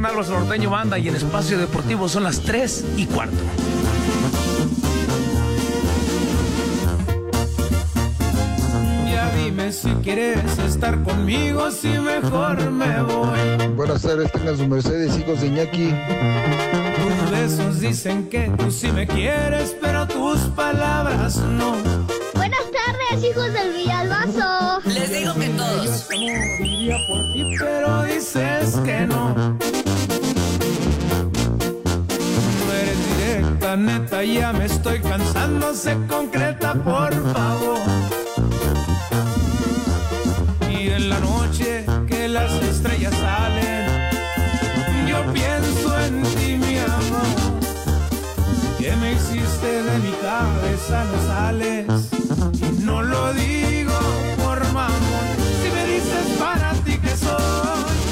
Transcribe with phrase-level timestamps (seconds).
[0.00, 3.36] Saludos a Julián Álvarez Norteño Banda y en Espacio Deportivo son las 3 y cuarto.
[9.06, 13.68] Ya dime si quieres estar conmigo, si mejor me voy.
[13.76, 15.94] Buenas tardes, tengan su Mercedes, hijos de Iñaki.
[16.96, 21.76] Tus besos dicen que tú sí me quieres, pero tus palabras no.
[22.34, 24.80] Buenas tardes, hijos del Villalbazo.
[24.86, 26.08] Les digo que todos.
[26.58, 29.06] Moriría por ti, pero dices que.
[29.06, 29.79] No
[33.70, 37.78] directa, neta, ya me estoy cansando, se concreta, por favor.
[40.70, 43.86] Y en la noche que las estrellas salen,
[45.06, 47.30] yo pienso en ti, mi amor.
[48.78, 51.86] Que me hiciste de mi cabeza, no sales.
[52.54, 53.79] Y no lo digo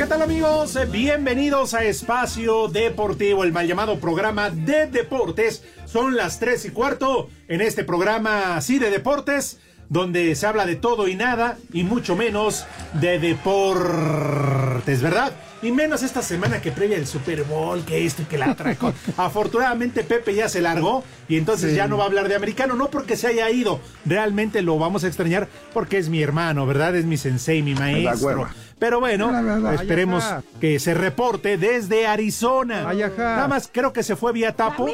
[0.09, 0.75] tal amigos?
[0.77, 5.63] Eh, Bienvenidos a Espacio Deportivo, el mal llamado programa de deportes.
[5.85, 10.77] Son las 3 y cuarto en este programa así de deportes, donde se habla de
[10.77, 12.65] todo y nada y mucho menos
[12.95, 15.33] de deportes, ¿verdad?
[15.61, 18.77] Y menos esta semana que previa el Super Bowl, que esto y que la otra.
[18.77, 18.97] cosa.
[19.19, 22.89] Afortunadamente Pepe ya se largó y entonces ya no va a hablar de americano, no
[22.89, 26.97] porque se haya ido, realmente lo vamos a extrañar porque es mi hermano, ¿verdad?
[26.97, 28.49] Es mi sensei, mi maestro.
[28.79, 30.25] Pero bueno, La esperemos
[30.61, 32.93] que se reporte desde Arizona.
[33.17, 34.89] Nada más creo que se fue vía tapo.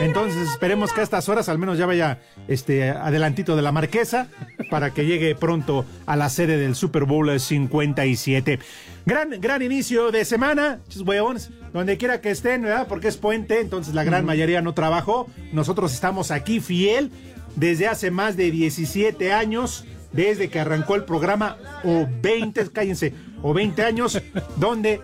[0.00, 4.28] Entonces esperemos que a estas horas al menos ya vaya este adelantito de la marquesa
[4.70, 8.58] para que llegue pronto a la sede del Super Bowl 57.
[9.06, 12.86] Gran, gran inicio de semana, chis huevones, donde quiera que estén, ¿verdad?
[12.88, 15.26] Porque es puente, entonces la gran mayoría no trabajó.
[15.52, 17.10] Nosotros estamos aquí fiel
[17.56, 19.84] desde hace más de 17 años,
[20.14, 24.20] desde que arrancó el programa, o 20, cállense, o 20 años,
[24.56, 25.02] donde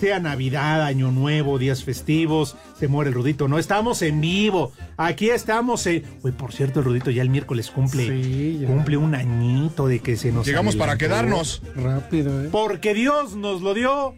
[0.00, 3.48] sea Navidad, Año Nuevo, días festivos, se muere el Rudito.
[3.48, 4.72] No estamos en vivo.
[4.96, 6.04] Aquí estamos en.
[6.22, 8.06] Uy, por cierto, el Rudito ya el miércoles cumple.
[8.06, 8.66] Sí, ya.
[8.66, 10.46] Cumple un añito de que se nos.
[10.46, 11.62] Llegamos para quedarnos.
[11.74, 12.48] Rápido, ¿eh?
[12.50, 14.14] Porque Dios nos lo dio.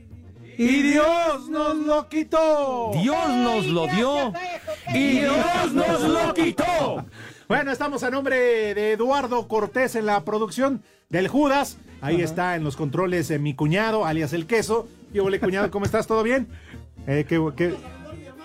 [0.59, 2.91] Y Dios nos lo quitó.
[3.00, 4.32] Dios nos lo dio
[4.93, 7.06] y Dios nos lo quitó.
[7.48, 11.78] Bueno, estamos a nombre de Eduardo Cortés en la producción del Judas.
[12.03, 14.86] Ahí está en los controles eh, mi cuñado, alias el queso.
[15.14, 16.06] Yo, ole, cuñado, ¿cómo estás?
[16.06, 16.47] ¿Todo bien?
[17.06, 17.75] Eh, qué, qué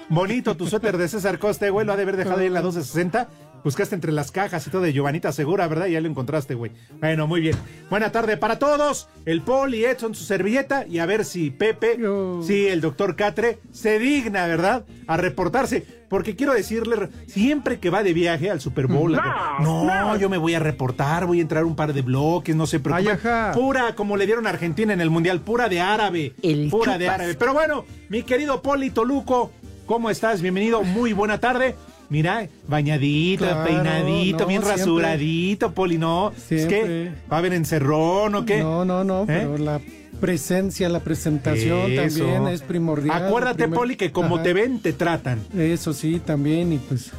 [0.08, 1.86] bonito tu suéter de César Costa, güey.
[1.86, 3.28] Lo ha de haber dejado ahí en la 1260.
[3.64, 5.88] Buscaste entre las cajas y todo de Giovanita Segura, ¿verdad?
[5.88, 6.72] Y ya lo encontraste, güey.
[7.00, 7.56] Bueno, muy bien.
[7.90, 9.08] Buena tarde para todos.
[9.26, 10.86] El Paul y Edson su servilleta.
[10.86, 11.98] Y a ver si Pepe,
[12.46, 14.84] sí, el doctor Catre, se digna, ¿verdad?
[15.08, 16.04] A reportarse.
[16.10, 19.18] Porque quiero decirle, siempre que va de viaje al Super Bowl,
[19.62, 22.80] no, yo me voy a reportar, voy a entrar un par de bloques, no se
[22.80, 23.10] preocupe.
[23.10, 23.52] Ay, ajá.
[23.54, 26.34] Pura, como le dieron a Argentina en el Mundial, pura de árabe.
[26.44, 27.34] El pura de árabe.
[27.34, 29.52] Pero bueno, mi querido Poli Toluco,
[29.88, 30.42] ¿cómo estás?
[30.42, 31.76] Bienvenido, muy buena tarde.
[32.14, 34.78] Mira, bañadito, Claro, peinadito, no, bien siempre.
[34.84, 36.32] rasuradito, Poli, ¿no?
[36.48, 38.60] Es que va a haber encerrón o qué.
[38.60, 39.82] No, no, no, pero la
[40.22, 42.20] presencia, la presentación Eso.
[42.20, 43.26] también es primordial.
[43.26, 44.44] Acuérdate, Primer- Poli, que como Ajá.
[44.44, 45.40] te ven, te tratan.
[45.58, 47.10] Eso sí, también, y pues.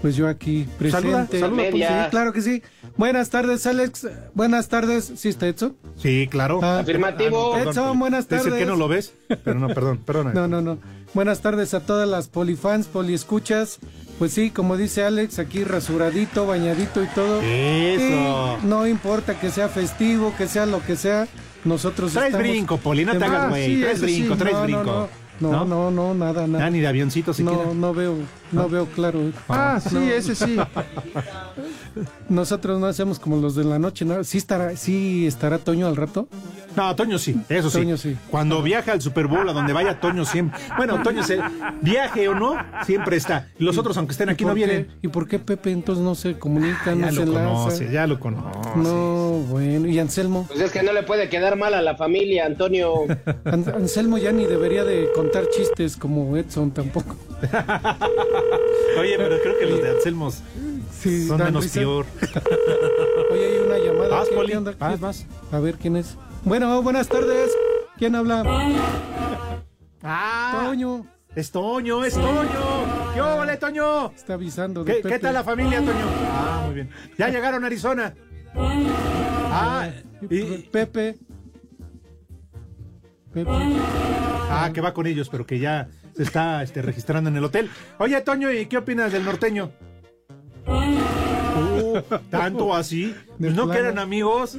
[0.00, 1.10] Pues yo aquí presente.
[1.10, 1.82] Saluda, saluda, Poli.
[1.82, 2.62] Sí, claro que sí.
[2.96, 4.06] Buenas tardes, Alex.
[4.34, 5.12] Buenas tardes.
[5.16, 5.76] ¿Sí está Edson?
[5.96, 6.60] Sí, claro.
[6.62, 7.52] Ah, Afirmativo.
[7.54, 8.58] Perdón, Edson, buenas Dice tardes.
[8.60, 9.12] que no lo ves,
[9.44, 10.32] pero no, perdón, perdón.
[10.34, 10.78] No, no, no.
[11.14, 13.78] Buenas tardes a todas las polifans, poliescuchas.
[14.20, 17.40] Pues sí, como dice Alex, aquí rasuradito, bañadito y todo.
[17.42, 18.58] Eso.
[18.62, 21.26] Y no importa que sea festivo, que sea lo que sea,
[21.64, 23.66] nosotros Traes estamos brinco, Poli, no te hagas Ah, güey.
[23.76, 25.08] sí, traes sí, brinco, traes no, no, brinco.
[25.40, 26.66] No, no, no, no, nada, nada.
[26.66, 27.64] Ah, ni de avioncito siquiera.
[27.64, 28.16] No, no veo,
[28.52, 29.20] no veo claro.
[29.48, 30.56] Ah, sí, ese sí.
[32.28, 34.22] Nosotros no hacemos como los de la noche, ¿no?
[34.22, 36.28] Sí estará, sí estará Toño al rato.
[36.76, 37.78] No, Toño sí, eso sí.
[37.78, 38.16] Toño sí.
[38.30, 40.60] Cuando viaja al Super Bowl, a donde vaya Toño siempre.
[40.76, 41.40] Bueno, Toño se
[41.80, 42.54] viaje o no,
[42.86, 43.48] siempre está.
[43.58, 44.88] Los otros, aunque estén ¿Y aquí, no qué- vienen.
[45.02, 48.48] ¿Y por qué Pepe entonces no se comunica, no Ya se conoce, ya lo conoce.
[48.76, 50.44] No, bueno, y Anselmo.
[50.46, 53.06] Pues es que no le puede quedar mal a la familia, Antonio.
[53.44, 57.16] An- Anselmo ya ni debería de contar chistes como Edson tampoco.
[58.98, 60.42] Oye, pero creo que los de Anselmos
[60.92, 61.80] Sí, son menos risa.
[61.80, 62.06] peor.
[63.30, 64.08] Oye, hay una llamada.
[64.08, 64.74] Vas, ¿Qué- Poli, onda?
[64.78, 65.26] vas, ¿Qué- vas.
[65.52, 66.16] A ver quién es.
[66.44, 67.50] Bueno, buenas tardes.
[67.98, 68.42] ¿Quién habla?
[70.02, 71.06] Ah, Toño.
[71.34, 73.12] es Toño, es Toño.
[73.14, 74.10] ¿Qué ole, Toño?
[74.12, 75.08] Está avisando de ¿Qué, Pepe.
[75.14, 76.04] qué tal la familia, Toño?
[76.32, 76.90] Ah, muy bien.
[77.18, 78.14] Ya llegaron a Arizona.
[78.56, 79.88] Ah,
[80.22, 81.16] y, Pepe.
[83.32, 83.50] Pepe.
[84.50, 85.88] ah, que va con ellos, pero que ya
[86.18, 87.70] se está este, registrando en el hotel.
[87.98, 89.70] Oye, Toño, ¿y qué opinas del norteño?
[90.66, 93.14] Uh, ¿Tanto así?
[93.38, 94.58] ¿No que eran amigos?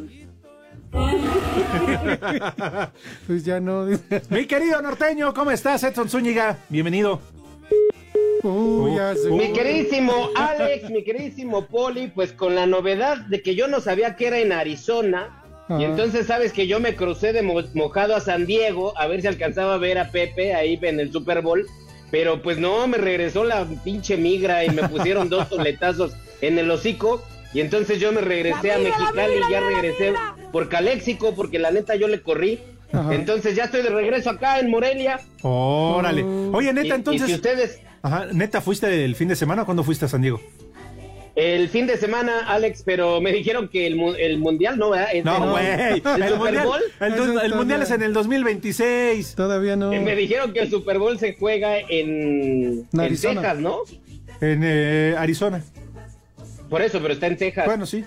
[3.28, 3.86] Pues ya no.
[4.30, 6.58] Mi querido norteño, ¿cómo estás, Edson Zúñiga?
[6.70, 7.20] Bienvenido.
[8.96, 13.68] Ya se- Mi queridísimo Alex, mi queridísimo Poli, pues con la novedad de que yo
[13.68, 15.39] no sabía que era en Arizona.
[15.70, 15.84] Y Ajá.
[15.86, 19.28] entonces sabes que yo me crucé de mo- mojado a San Diego a ver si
[19.28, 21.68] alcanzaba a ver a Pepe ahí en el Super Bowl.
[22.12, 26.72] Pero pues no, me regresó la pinche migra y me pusieron dos toletazos en el
[26.72, 27.22] hocico.
[27.54, 30.14] Y entonces yo me regresé a Mexicali y ya regresé
[30.52, 32.60] por Caléxico porque la neta yo le corrí.
[32.92, 33.14] Ajá.
[33.14, 35.20] Entonces ya estoy de regreso acá en Morelia.
[35.44, 36.24] Órale.
[36.24, 37.28] Oye, Y- neta, y entonces.
[37.28, 40.40] si ustedes, Ajá, neta, ¿fuiste el fin de semana o cuándo fuiste a San Diego?
[41.40, 45.08] El fin de semana, Alex, pero me dijeron que el, mu- el mundial no, ¿verdad?
[45.14, 45.66] Es No, en- güey.
[45.66, 46.82] ¿El, El, Super mundial, Bowl?
[47.44, 49.36] el, mundial es en el 2026.
[49.36, 49.90] Todavía no.
[49.92, 53.18] Me dijeron que el Super Bowl se juega en, En.
[53.22, 53.84] Texas, ¿no?
[54.42, 55.64] En eh, Arizona.
[56.70, 57.66] Por eso, pero está en Texas.
[57.66, 58.04] Bueno, sí.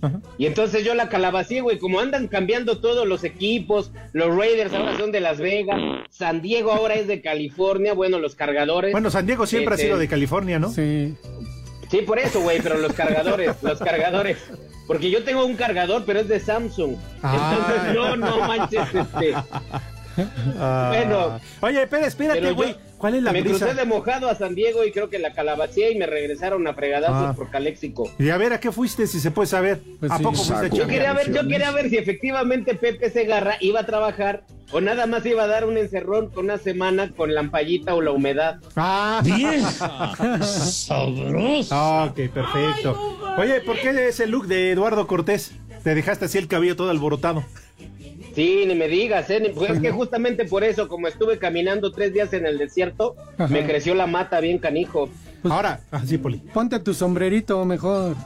[0.00, 0.20] Ajá.
[0.38, 4.96] Y entonces yo la calabacé, güey, como andan cambiando todos los equipos, los Raiders ahora
[4.96, 5.80] son de Las Vegas,
[6.10, 8.92] San Diego ahora es de California, bueno, los cargadores.
[8.92, 10.70] Bueno, San Diego siempre Este, ha sido de California, ¿no?
[10.70, 11.16] Sí.
[11.90, 14.38] Sí, por eso, güey, pero los cargadores, los cargadores.
[14.86, 16.96] Porque yo tengo un cargador, pero es de Samsung.
[17.22, 17.56] Ah.
[17.58, 19.34] Entonces, no, no manches, este.
[20.60, 20.92] Ah.
[20.94, 21.40] Bueno.
[21.60, 22.76] Oye, espera, espérate, güey.
[22.98, 23.58] ¿Cuál es la me prisa?
[23.66, 26.74] crucé de mojado a San Diego y creo que la calabacé y me regresaron a
[26.74, 27.32] fregadazos Ah.
[27.36, 28.10] por Caléxico.
[28.18, 29.80] Y a ver, ¿a qué fuiste, si se puede saber?
[30.00, 30.22] Pues ¿A sí.
[30.24, 30.76] poco fuiste a Saco.
[30.76, 34.42] Yo quería ver, yo quería ver si efectivamente Pepe Segarra iba a trabajar
[34.72, 38.02] o nada más iba a dar un encerrón con una semana con la ampallita o
[38.02, 38.56] la humedad.
[38.74, 39.22] Ah,
[41.70, 43.18] Ah, ok, perfecto.
[43.38, 45.52] Oye, ¿por qué ese look de Eduardo Cortés?
[45.84, 47.44] Te dejaste así el cabello todo alborotado.
[48.38, 49.50] Sí, ni me digas, ¿eh?
[49.52, 53.48] Pues es que justamente por eso, como estuve caminando tres días en el desierto, Ajá.
[53.52, 55.08] me creció la mata bien canijo.
[55.42, 56.36] Pues- Ahora, así, Poli.
[56.54, 58.14] Ponte tu sombrerito mejor.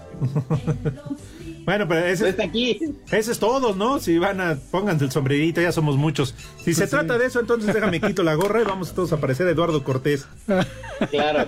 [1.64, 2.76] Bueno, pero ese, Está aquí.
[3.12, 4.00] ese es todos, ¿no?
[4.00, 6.34] Si van a, pónganse el sombrerito, ya somos muchos.
[6.58, 6.96] Si se Pues sí.
[6.96, 10.26] trata de eso, entonces déjame quito la gorra y vamos todos a parecer Eduardo Cortés.
[11.10, 11.46] Claro.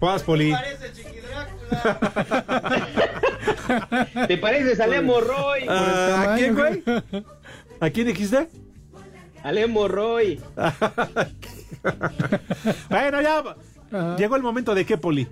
[0.00, 0.54] Vas, Poli.
[4.28, 5.60] ¿Te pareces a Lemo Roy?
[5.68, 6.82] Ah, ¿A quién, güey?
[7.80, 8.48] ¿A quién dijiste?
[9.42, 10.40] A Lemo Roy.
[12.90, 13.42] Bueno, ya.
[13.92, 14.16] Ajá.
[14.16, 15.28] Llegó el momento de qué, Poli.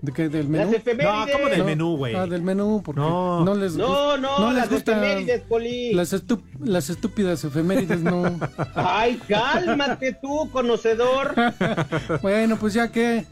[0.00, 0.28] ¿De qué?
[0.28, 0.72] ¿Del Las menú?
[0.76, 1.26] efemérides.
[1.26, 1.64] No, ¿cómo del No.
[1.64, 2.14] menú, güey?
[2.14, 3.44] Ah, del menú, porque No.
[3.44, 5.92] no, les No, no, les las efemérides, Poli.
[5.92, 6.14] las,
[6.60, 8.38] las estúpidas efemérides, no.
[8.74, 11.34] Ay, cálmate tú, conocedor.
[12.22, 13.26] bueno, pues ya que.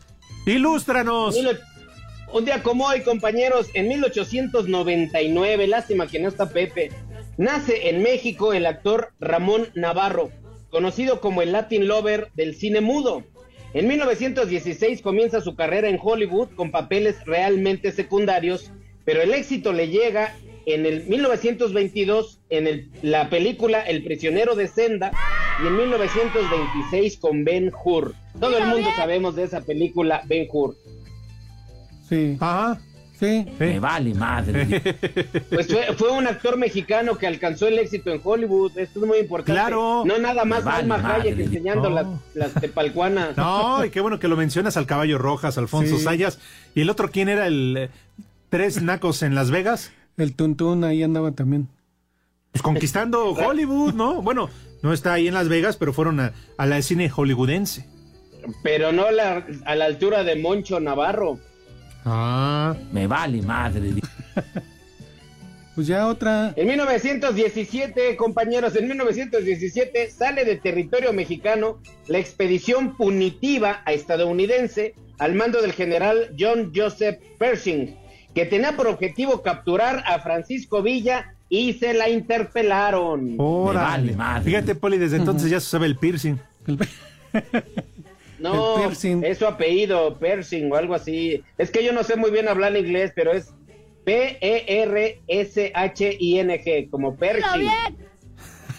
[0.47, 1.37] Ilústranos.
[2.32, 6.91] Un día como hoy, compañeros, en 1899, lástima que no está Pepe,
[7.37, 10.31] nace en México el actor Ramón Navarro,
[10.71, 13.25] conocido como el Latin Lover del cine mudo.
[13.75, 18.71] En 1916 comienza su carrera en Hollywood con papeles realmente secundarios,
[19.05, 20.37] pero el éxito le llega
[20.67, 25.11] en el 1922 en el- la película El prisionero de Senda
[25.62, 28.14] y en 1926 con Ben Hur.
[28.38, 30.76] Todo el mundo sabemos de esa película Ben Hur.
[32.11, 32.79] Sí, Ajá.
[33.19, 33.47] sí.
[33.59, 34.67] Me vale madre.
[35.50, 38.76] Pues fue, fue un actor mexicano que alcanzó el éxito en Hollywood.
[38.79, 39.52] Esto es muy importante.
[39.52, 40.02] Claro.
[40.05, 41.95] No nada más vale Alma Hayek enseñando No.
[41.97, 43.37] las, las tepalcuanas.
[43.37, 46.05] No, y qué bueno que lo mencionas al caballo rojas, Alfonso Sí.
[46.05, 46.38] Sayas.
[46.75, 47.90] ¿Y el otro quién era el eh,
[48.50, 49.93] tres nacos en Las Vegas?
[50.17, 51.69] El tuntún ahí andaba también.
[52.52, 54.23] Pues conquistando Hollywood, ¿no?
[54.23, 54.50] Bueno,
[54.83, 57.87] no está ahí en Las Vegas, pero fueron a, a la cine hollywoodense.
[58.62, 61.38] Pero no la- a la altura de Moncho Navarro.
[62.04, 62.75] Ah.
[62.92, 63.95] Me vale madre.
[65.75, 66.52] Pues ya otra.
[66.57, 75.35] En 1917, compañeros, en 1917 sale de territorio mexicano la expedición punitiva a estadounidense al
[75.35, 77.97] mando del general John Joseph Pershing,
[78.35, 83.37] que tenía por objetivo capturar a Francisco Villa y se la interpelaron.
[83.38, 83.87] Órale.
[83.87, 84.45] vale madre.
[84.45, 86.37] Fíjate, Poli, desde entonces ya se sabe el piercing.
[88.40, 89.23] No, piercing.
[89.25, 91.42] es su apellido, Pershing o algo así.
[91.59, 93.52] Es que yo no sé muy bien hablar inglés, pero es
[94.04, 95.11] P-E-R-S-H-I-N-G,
[96.90, 97.40] como bien.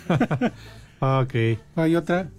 [1.00, 1.34] Ok.
[1.76, 2.30] Hay otra.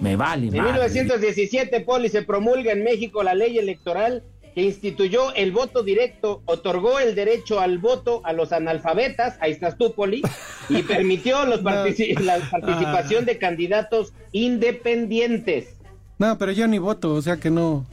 [0.00, 0.72] Me vale En madre.
[0.72, 4.24] 1917, Poli, se promulga en México la ley electoral
[4.54, 9.76] que instituyó el voto directo, otorgó el derecho al voto a los analfabetas, ahí estás
[9.76, 10.22] tú, Poli,
[10.70, 15.75] y permitió los partici- la participación de candidatos independientes.
[16.18, 17.86] No, pero yo ni voto, o sea que no.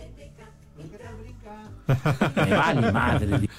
[2.35, 3.49] Me vale madre.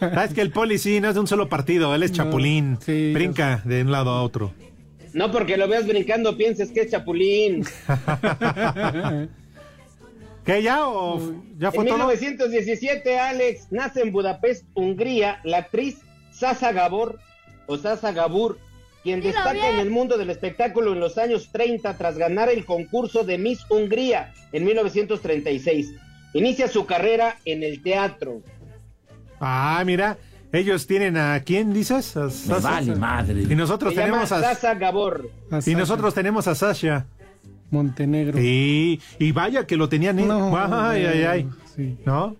[0.00, 2.78] Sabes que el poli sí, no es de un solo partido, él es No, chapulín.
[2.80, 4.52] sí, Brinca de un lado a otro.
[5.12, 7.64] No porque lo veas brincando pienses que es chapulín.
[10.44, 11.20] ¿Qué ya o
[11.58, 11.98] ya fue En todo?
[12.06, 15.98] 1917, Alex, nace en Budapest, Hungría, la actriz
[16.30, 17.18] Sasa Gabor,
[17.66, 18.58] o Sasa Gabur,
[19.02, 19.74] quien Dilo destaca bien.
[19.74, 23.60] en el mundo del espectáculo en los años 30 tras ganar el concurso de Miss
[23.70, 25.92] Hungría en 1936.
[26.34, 28.42] Inicia su carrera en el teatro.
[29.40, 30.18] Ah, mira,
[30.52, 32.16] ellos tienen a quién dices?
[32.16, 32.58] A Me Sasha.
[32.60, 33.42] vale madre.
[33.42, 35.30] Y nosotros Se llama tenemos a Sasa Gabor.
[35.50, 37.06] A y Sasha nosotros tenemos a Sasha.
[37.70, 38.38] Montenegro.
[38.38, 40.18] Sí, y vaya que lo tenían.
[40.18, 40.24] ¿eh?
[40.26, 41.48] No, ay, ay, ay.
[41.76, 41.96] sí.
[42.04, 42.34] ¿No?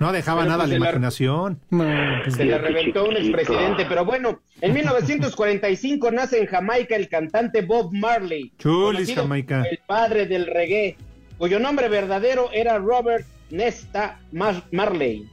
[0.00, 1.60] No dejaba Pero nada a pues la se la- imaginación.
[1.70, 1.84] No,
[2.24, 7.62] pues, Se le reventó un expresidente, pero bueno, en 1945 nace en Jamaica el cantante
[7.62, 8.52] Bob Marley.
[8.58, 9.62] Chulis, Jamaica.
[9.70, 10.96] El padre del reggae,
[11.38, 15.28] cuyo nombre verdadero era Robert Nesta Mar- Marley.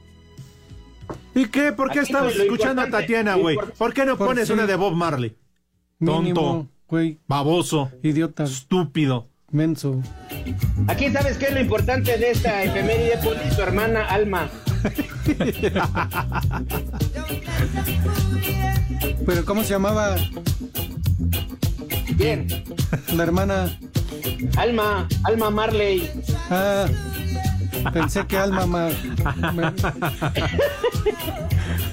[1.34, 1.72] ¿Y qué?
[1.72, 3.56] ¿Por qué Aquí estabas lo escuchando a Tatiana, güey?
[3.78, 4.52] ¿Por qué no pones sí.
[4.52, 5.36] una de Bob Marley?
[6.04, 9.28] Tonto, güey, baboso, idiota, estúpido.
[9.52, 10.02] Menso.
[10.88, 14.48] Aquí sabes qué es lo importante de esta efeméride, Poli, su hermana Alma.
[19.24, 20.16] Pero ¿cómo se llamaba
[22.16, 22.46] Bien,
[23.14, 23.78] la hermana?
[24.56, 26.10] Alma, Alma Marley.
[26.50, 26.86] Ah,
[27.92, 28.92] pensé que Alma me-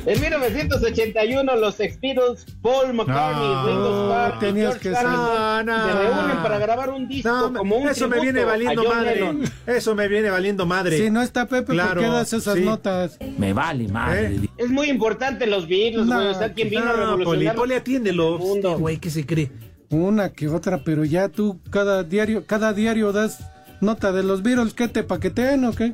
[0.05, 5.03] En 1981 los ex Beatles, Paul McCartney, No, Ringo Starr y tenías George que ser.
[5.05, 5.99] No, se no.
[5.99, 9.15] reúnen para grabar un disco No, como un eso me viene valiendo madre.
[9.15, 9.43] Lennon.
[9.67, 10.97] Eso me viene valiendo madre.
[10.97, 12.61] Si no está Pepe, Claro, ¿por qué das esas sí.
[12.61, 13.17] notas?
[13.37, 14.35] Me vale madre.
[14.35, 14.49] ¿Eh?
[14.57, 16.27] Es muy importante los Beatles, No, güey.
[16.27, 18.39] O sea, quien vino a No, Poli, revolucionar Poli, atiéndelo.
[18.55, 19.51] Este Güey, ¿qué se cree?
[19.91, 23.39] Una que otra, pero ya tú cada diario, cada diario das
[23.81, 25.93] nota de los Beatles, ¿qué te paquetean o qué?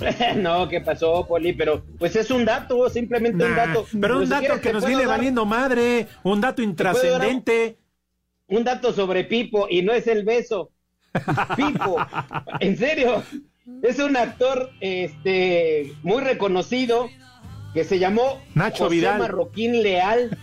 [0.36, 1.52] no, ¿qué pasó, Poli?
[1.52, 3.86] Pero pues es un dato, simplemente un dato.
[4.00, 6.06] pero un si dato quieres, que nos viene dar valiendo madre.
[6.22, 7.78] Un dato intrascendente.
[8.48, 10.70] Un dato sobre Pipo y no es el beso.
[11.56, 11.96] Pipo,
[12.60, 13.22] en serio,
[13.82, 17.08] es un actor este muy reconocido
[17.74, 19.18] que se llamó Nacho José Vidal.
[19.18, 20.36] Marroquín Leal,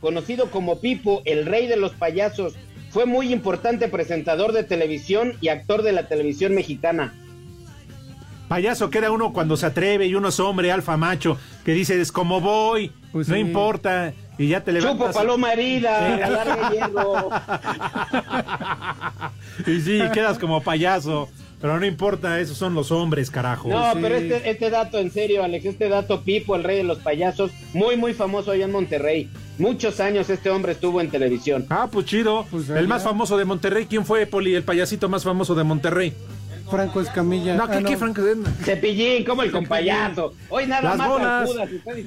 [0.00, 2.54] conocido como Pipo, el rey de los payasos.
[2.98, 7.14] Fue muy importante presentador de televisión y actor de la televisión mexicana.
[8.48, 12.10] Payaso queda uno cuando se atreve y uno es hombre, alfa macho, que dice, es
[12.10, 13.40] como voy, Pues no sí.
[13.40, 15.14] importa, y ya te Chupo levantas.
[15.14, 17.30] paloma herida, hierro.
[19.68, 21.28] y sí, quedas como payaso,
[21.60, 23.68] pero no importa, esos son los hombres, carajo.
[23.68, 23.98] No, Sí.
[24.02, 27.52] pero este, este dato, en serio, Alex, este dato Pipo, el rey de los payasos,
[27.74, 29.30] muy, muy famoso allá en Monterrey.
[29.58, 31.66] Muchos años este hombre estuvo en televisión.
[31.68, 32.46] Ah, pues chido.
[32.50, 34.54] Pues el más famoso de Monterrey, ¿quién fue, Poli?
[34.54, 36.12] El payasito más famoso de Monterrey.
[36.70, 37.56] Franco Escamilla.
[37.56, 38.22] No, Ah, ¿qué, qué, Franco?
[38.62, 40.34] Cepillín, como el compayazo.
[40.50, 41.50] Hoy nada Las más bolas,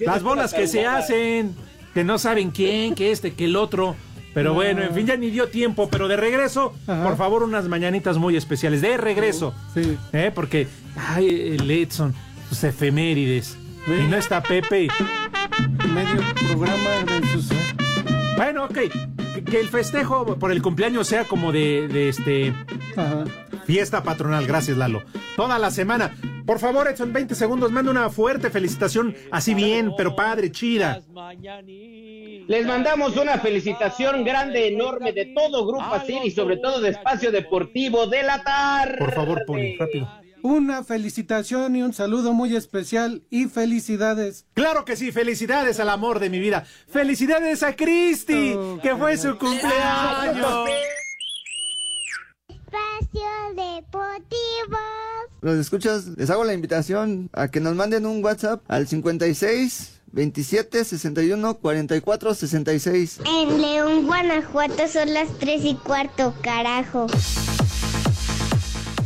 [0.01, 1.55] las bolas que se hacen,
[1.93, 3.95] que no saben quién, que este, que el otro.
[4.33, 7.03] Pero bueno, en fin, ya ni dio tiempo, pero de regreso, Ajá.
[7.03, 8.81] por favor, unas mañanitas muy especiales.
[8.81, 9.53] De regreso.
[9.73, 9.97] Sí.
[10.13, 10.31] ¿eh?
[10.33, 12.13] Porque, ay, el Edson,
[12.47, 13.57] sus efemérides.
[13.87, 14.87] Y no está Pepe.
[15.93, 17.49] Medio programa de sus.
[18.37, 18.77] Bueno, ok.
[19.33, 22.53] Que, que el festejo por el cumpleaños sea como de, de este
[22.95, 23.23] Ajá.
[23.65, 24.45] fiesta patronal.
[24.45, 25.03] Gracias, Lalo.
[25.35, 26.15] Toda la semana.
[26.45, 27.71] Por favor, Edson, 20 segundos.
[27.71, 31.01] Manda una fuerte felicitación, así bien, pero padre, chida.
[32.47, 37.31] Les mandamos una felicitación grande, enorme de todo Grupo Asir y sobre todo de Espacio
[37.31, 38.97] Deportivo de la tarde.
[38.97, 40.09] Por favor, Poli, rápido.
[40.43, 44.45] Una felicitación y un saludo muy especial y felicidades.
[44.53, 46.65] Claro que sí, felicidades al amor de mi vida.
[46.89, 50.69] Felicidades a Cristi, Oh, que fue su cumpleaños.
[52.47, 54.77] Espacio Deportivo.
[55.41, 60.83] Los escuchas, les hago la invitación a que nos manden un WhatsApp al 56 27
[60.85, 63.19] 61 44 66.
[63.25, 67.07] En León, Guanajuato son las 3 y cuarto, carajo.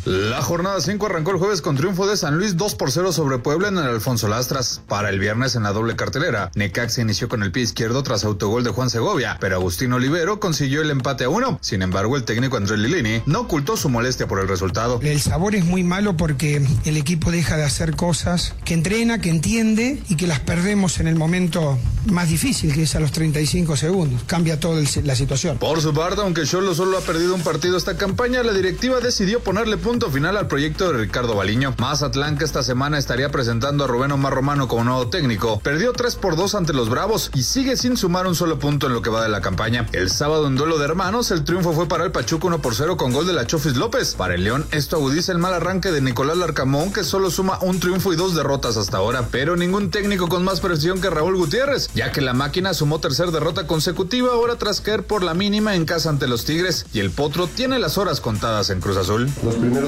[0.06, 3.40] La jornada 5 arrancó el jueves con triunfo de San Luis 2 por 0 sobre
[3.40, 4.84] Puebla en el Alfonso Lastras.
[4.88, 8.64] Para el viernes en la doble cartelera, Necaxa inició con el pie izquierdo tras autogol
[8.64, 11.58] de Juan Segovia, pero Agustín Olivero consiguió el empate a uno.
[11.60, 15.00] Sin embargo, el técnico Andrés Lilini no ocultó su molestia por el resultado.
[15.02, 19.32] El sabor es muy malo porque el equipo deja de hacer cosas que entrena, que
[19.32, 21.80] entiende y que las perdemos en el momento
[22.12, 24.22] más difícil, que es a los 35 segundos.
[24.28, 25.58] Cambia toda la situación.
[25.58, 29.40] Por su parte, aunque Cholo solo ha perdido un partido esta campaña, la directiva decidió
[29.40, 31.74] ponerle punto final al proyecto de Ricardo Baliño.
[31.80, 36.18] Mazatlán, que esta semana estaría presentando a Rubén Omar Romano como nuevo técnico, perdió 3
[36.18, 39.10] por 2 ante los Bravos y sigue sin sumar un solo punto en lo que
[39.10, 39.88] va de la campaña.
[39.94, 42.98] El sábado en duelo de hermanos, el triunfo fue para el Pachuco 1 por 0
[42.98, 44.16] con gol de la Chofis López.
[44.16, 47.80] Para el León, esto agudiza el mal arranque de Nicolás Larcamón, que solo suma un
[47.80, 51.90] triunfo y dos derrotas hasta ahora, pero ningún técnico con más presión que Raúl Gutiérrez,
[51.96, 55.86] ya que la máquina sumó tercer derrota consecutiva ahora tras caer por la mínima en
[55.86, 59.30] casa ante los Tigres y el Potro tiene las horas contadas en Cruz Azul.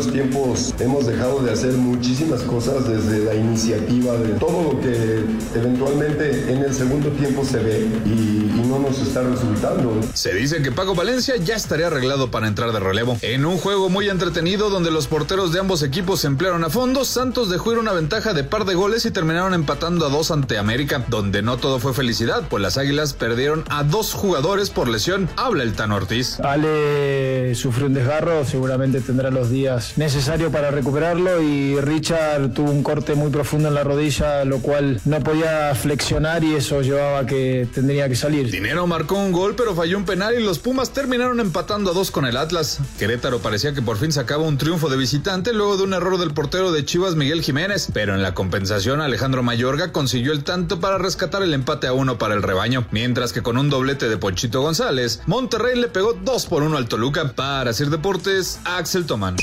[0.05, 5.23] Tiempos hemos dejado de hacer muchísimas cosas desde la iniciativa de todo lo que
[5.55, 10.01] eventualmente en el segundo tiempo se ve y, no nos está resultando.
[10.13, 13.17] Se dice que Paco Valencia ya estaría arreglado para entrar de relevo.
[13.21, 17.05] En un juego muy entretenido donde los porteros de ambos equipos se emplearon a fondo,
[17.05, 20.57] Santos dejó ir una ventaja de par de goles y terminaron empatando a dos ante
[20.57, 25.29] América, donde no todo fue felicidad, pues las Águilas perdieron a dos jugadores por lesión.
[25.37, 26.41] Habla el Tan Ortiz.
[26.41, 32.83] Ale sufrió un desgarro, seguramente tendrá los días necesarios para recuperarlo y Richard tuvo un
[32.83, 37.25] corte muy profundo en la rodilla, lo cual no podía flexionar y eso llevaba a
[37.25, 38.51] que tendría que salir.
[38.51, 42.11] Dinero marcó un gol, pero falló un penal y los Pumas terminaron empatando a dos
[42.11, 42.79] con el Atlas.
[42.99, 46.33] Querétaro parecía que por fin sacaba un triunfo de visitante luego de un error del
[46.33, 50.97] portero de Chivas Miguel Jiménez, pero en la compensación Alejandro Mayorga consiguió el tanto para
[50.97, 54.61] rescatar el empate a uno para el rebaño, mientras que con un doblete de Ponchito
[54.61, 57.33] González, Monterrey le pegó dos por uno al Toluca.
[57.33, 59.35] Para hacer deportes, Axel Tomán.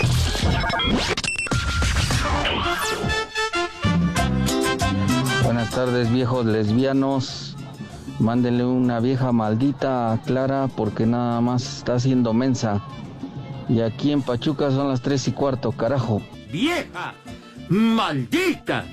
[5.42, 7.56] Buenas tardes, viejos lesbianos.
[8.18, 12.82] Mándenle una vieja maldita a Clara porque nada más está haciendo mensa.
[13.68, 16.22] Y aquí en Pachuca son las tres y cuarto, carajo.
[16.50, 17.14] ¡Vieja!
[17.68, 18.84] ¡Maldita!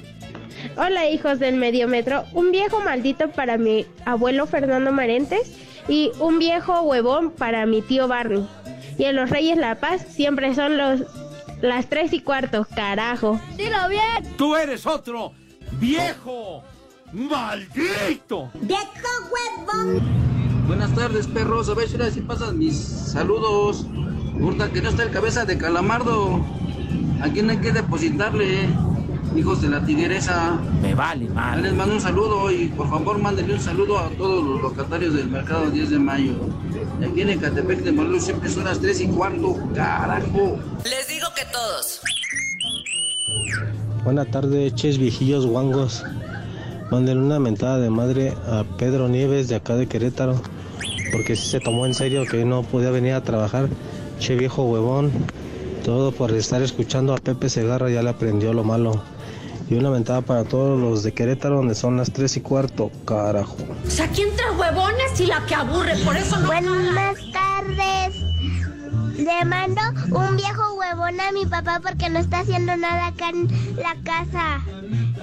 [0.77, 5.57] Hola hijos del medio metro, un viejo maldito para mi abuelo Fernando Marentes
[5.87, 8.47] y un viejo huevón para mi tío Barney.
[8.97, 11.01] Y en los Reyes La Paz siempre son los
[11.61, 13.39] las tres y cuarto, carajo.
[13.57, 14.35] Dilo bien.
[14.37, 15.33] Tú eres otro
[15.79, 16.63] viejo
[17.13, 18.49] maldito.
[18.61, 18.83] Viejo
[19.31, 20.01] huevón.
[20.67, 21.69] Buenas tardes, perros.
[21.69, 23.85] A ver si pasan mis saludos.
[24.33, 26.43] Gusta que no está el cabeza de calamardo.
[27.21, 28.69] ¿A quién hay que depositarle?
[29.35, 30.59] Hijos de la tigresa.
[30.81, 31.61] Me vale, mal.
[31.61, 35.27] Les mando un saludo y por favor mándenle un saludo a todos los locatarios del
[35.29, 36.33] mercado 10 de mayo.
[37.07, 40.59] Aquí en Ecatepec de Morelos siempre son las 3 y cuarto, carajo.
[40.83, 42.01] Les digo que todos.
[44.03, 46.03] Buenas tardes, ches viejillos guangos.
[46.89, 50.41] Mándenle una mentada de madre a Pedro Nieves de acá de Querétaro.
[51.11, 53.69] Porque si se tomó en serio que no podía venir a trabajar.
[54.19, 55.11] Che viejo huevón.
[55.85, 59.01] Todo por estar escuchando a Pepe Segarra ya le aprendió lo malo.
[59.71, 63.55] Y una mentada para todos los de Querétaro, donde son las 3 y cuarto, carajo.
[63.87, 66.47] O sea, aquí entre huevones y la que aburre, por eso no.
[66.47, 68.21] Buenas tardes.
[69.15, 69.81] Le mando
[70.11, 74.59] un viejo huevón a mi papá porque no está haciendo nada acá en la casa.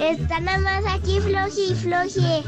[0.00, 2.42] Está nada más aquí floji y floji.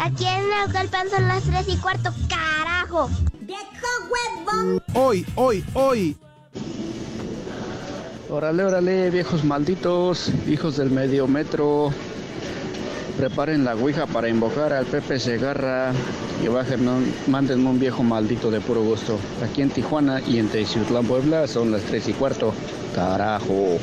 [0.00, 3.08] Aquí en Naucalpan son las 3 y cuarto, carajo.
[3.42, 4.82] Viejo huevón.
[4.94, 6.16] Hoy, hoy, hoy
[8.28, 11.92] Órale, órale, viejos malditos, hijos del medio metro.
[13.16, 15.92] Preparen la ouija para invocar al Pepe Segarra
[16.44, 16.86] y bajen,
[17.28, 19.16] mándenme un viejo maldito de puro gusto.
[19.42, 22.52] Aquí en Tijuana y en Teciutlán, Puebla son las tres y cuarto.
[22.94, 23.78] Carajo.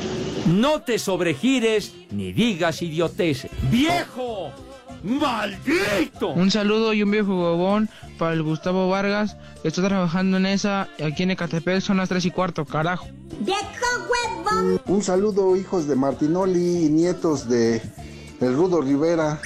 [0.46, 3.48] No te sobregires ni digas idiotez.
[3.70, 4.52] ¡Viejo!
[5.04, 6.30] ¡Maldito!
[6.30, 10.88] Un saludo y un viejo huevón para el Gustavo Vargas, que está trabajando en esa.
[11.04, 13.06] Aquí en Ecatepec son las tres y cuarto, carajo.
[13.40, 13.60] ¡Viejo
[14.10, 14.80] huevón!
[14.86, 17.82] Un saludo, hijos de Martinoli y nietos de
[18.40, 19.38] El Rudo Rivera.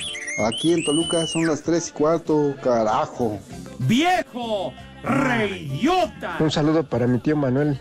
[0.47, 3.41] Aquí en Toluca son las tres y cuarto, carajo.
[3.81, 4.73] ¡Viejo!
[5.03, 6.37] ¡Reyota!
[6.39, 7.81] Un saludo para mi tío Manuel.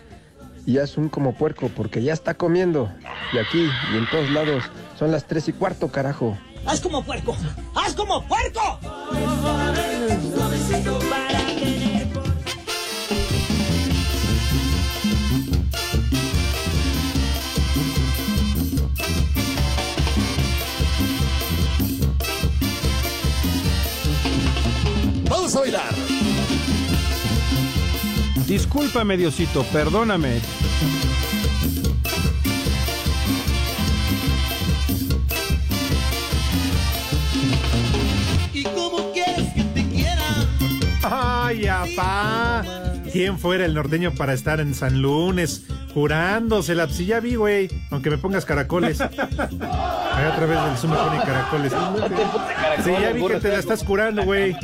[0.66, 2.92] Y es un como puerco porque ya está comiendo.
[3.32, 4.64] Y aquí y en todos lados
[4.98, 6.36] son las tres y cuarto, carajo.
[6.68, 7.34] ¡Haz como puerco!
[7.74, 8.78] ¡Haz como puerco!
[25.30, 25.94] Vamos a bailar.
[28.46, 30.67] Discúlpame, Diosito, perdóname.
[41.58, 42.62] Ay, apá.
[43.12, 46.88] quién fuera el norteño para estar en San Lunes jurándosela.
[46.88, 47.68] Sí, ya vi, güey.
[47.90, 49.00] Aunque me pongas caracoles.
[49.00, 51.72] Ahí otra vez el Zoom me pone caracoles.
[52.84, 54.54] Sí, ya vi que te la estás curando, güey.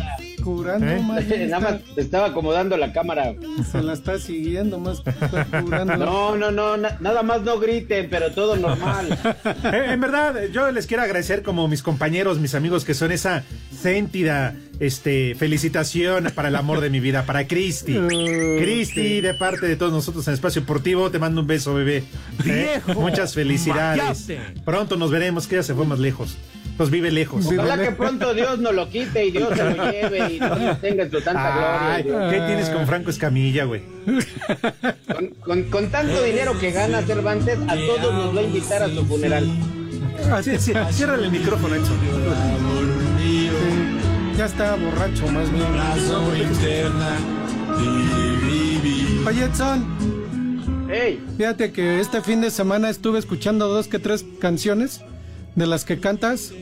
[0.42, 1.00] Curando, ¿Eh?
[1.00, 3.32] más bien Nada más te estaba acomodando la cámara.
[3.72, 5.96] Se la está siguiendo más que está curando.
[5.96, 9.18] No, no, no, na- nada más no griten, pero todo normal.
[9.64, 13.42] Eh, en verdad, yo les quiero agradecer como mis compañeros, mis amigos, que son esa
[13.74, 17.94] sentida este, felicitación para el amor de mi vida, para Cristi.
[18.58, 21.98] Cristi, de parte de todos nosotros en Espacio Deportivo, te mando un beso, bebé.
[21.98, 22.80] ¿Eh?
[22.86, 24.02] Viejo, Muchas felicidades.
[24.28, 24.60] mayate.
[24.64, 26.36] Pronto nos veremos, que ya se fue más lejos.
[26.76, 27.46] Nos vive lejos.
[27.46, 30.80] Ojalá que pronto Dios nos lo quite y Dios se lo lleve y no nos
[30.80, 32.30] tenga en su santa Ay, gloria.
[32.30, 33.82] ¿Qué tienes con Franco Escamilla, güey?
[35.14, 38.88] Con, con- con tanto dinero que gana Cervantes, a todos nos va a invitar a
[38.88, 39.46] su funeral.
[40.32, 41.96] Así, sí, ciérrale el micrófono, Edson.
[44.36, 45.64] Ya está borracho, más bien.
[49.26, 49.84] Oye, Edson.
[51.36, 55.00] Fíjate que este fin de semana estuve escuchando dos que tres canciones
[55.54, 56.52] de las que cantas.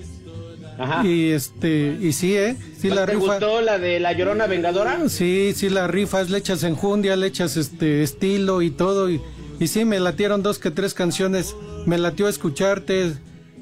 [0.79, 1.07] Ajá.
[1.07, 3.33] Y este, y sí, eh, sí la ¿Te rifa.
[3.39, 5.09] gustó la de la Llorona Vengadora?
[5.09, 9.21] Sí, sí la rifas, le echas enjundia, le echas este estilo y todo y,
[9.61, 11.55] y sí me latieron dos que tres canciones,
[11.87, 13.13] me latió escucharte,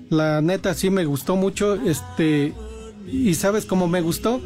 [0.09, 2.55] la neta sí me gustó mucho, este
[3.07, 4.41] y sabes cómo me gustó,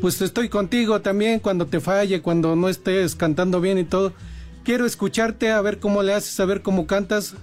[0.00, 4.12] pues estoy contigo también cuando te falle, cuando no estés cantando bien y todo.
[4.64, 7.34] Quiero escucharte a ver cómo le haces, a ver cómo cantas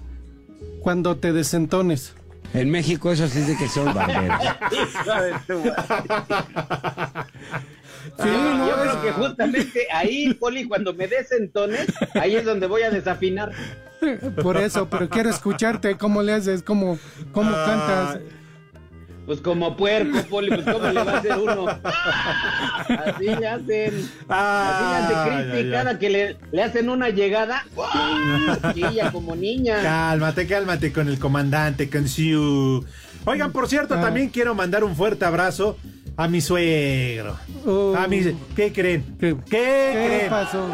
[0.80, 2.14] cuando te desentones.
[2.54, 4.40] En México eso sí de que son barberos.
[8.18, 12.82] Sí, yo creo que justamente ahí, Poli, cuando me des entones, ahí es donde voy
[12.82, 13.52] a desafinar.
[14.42, 16.98] Por eso, pero quiero escucharte cómo le haces, cómo,
[17.32, 18.20] cómo cantas.
[19.26, 21.66] Pues como puerco, Poli, pues cómo le va a hacer uno.
[21.66, 24.10] Así le hacen.
[24.28, 27.64] Así le hace Cristi, cada que le, le hacen una llegada,
[28.72, 29.82] chilla como niña.
[29.82, 32.84] Cálmate, cálmate con el comandante, con Siu.
[33.24, 35.76] Oigan, por cierto, también quiero mandar un fuerte abrazo
[36.16, 37.36] a mi suegro.
[37.98, 38.22] A mi,
[38.54, 39.16] ¿Qué creen?
[39.18, 40.30] ¿Qué, creen?
[40.30, 40.68] pasó?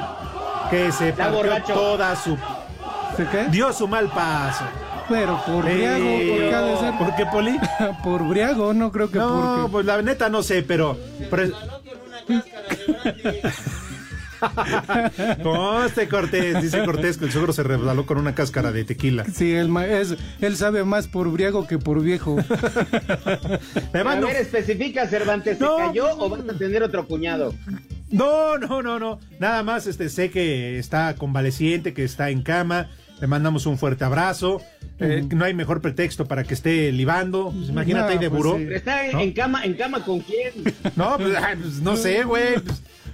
[0.70, 1.72] Que se Está partió borracho.
[1.72, 2.36] toda su...
[3.16, 3.46] qué?
[3.50, 4.64] Dio su mal paso.
[5.12, 6.98] Pero por briago, ¿por qué ha de ser?
[6.98, 7.58] ¿Por qué, Poli?
[8.04, 9.72] por briago, no creo que No, porque...
[9.72, 10.98] pues la neta no sé, pero...
[11.30, 11.52] pero-
[15.42, 19.24] Conste Cortés, dice Cortés que el suegro se resbaló con una cáscara de tequila.
[19.32, 22.36] Sí, él, ma- es- él sabe más por briago que por viejo.
[23.94, 27.54] A ver, especifica, Cervantes, ¿se cayó o vas a tener otro cuñado?
[28.10, 29.20] No, no, no, no.
[29.38, 32.90] Nada más este, sé que está convaleciente, que está en cama.
[33.22, 34.60] Le mandamos un fuerte abrazo.
[34.98, 37.52] Eh, no hay mejor pretexto para que esté libando.
[37.56, 38.54] Pues imagínate ahí de buró.
[38.56, 39.20] Pero está en, ¿no?
[39.20, 40.52] en cama, ¿en cama con quién?
[40.96, 42.54] No, pues, ay, pues, no sé, güey.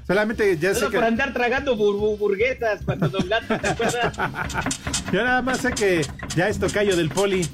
[0.09, 0.97] Pues, solamente ya sé Solo que.
[0.97, 4.17] por andar tragando bur- bur- burguesas cuando Don Gato, ¿te acuerdas?
[5.13, 7.47] Yo nada más sé que ya es tocayo del poli.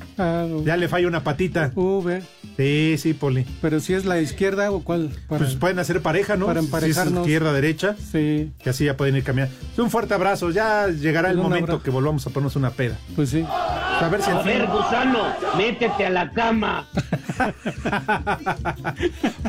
[0.64, 1.73] Ya le falla una patita.
[1.75, 2.23] V.
[2.57, 3.45] Sí, sí, poli.
[3.61, 5.11] Pero si es la izquierda o cuál?
[5.29, 6.47] Para- Pues pueden hacer pareja, ¿no?
[6.47, 7.21] Para Si es emparejarnos.
[7.23, 7.97] izquierda, derecha.
[8.12, 8.53] Sí.
[8.62, 9.53] Que así ya pueden ir caminando.
[9.77, 10.51] Un fuerte abrazo.
[10.51, 11.83] Ya llegará el momento abrazo.
[11.83, 12.97] que volvamos a ponernos una peda.
[13.17, 13.45] Pues sí.
[13.49, 15.25] A ver si A ver, gusano,
[15.57, 16.87] métete a la cama.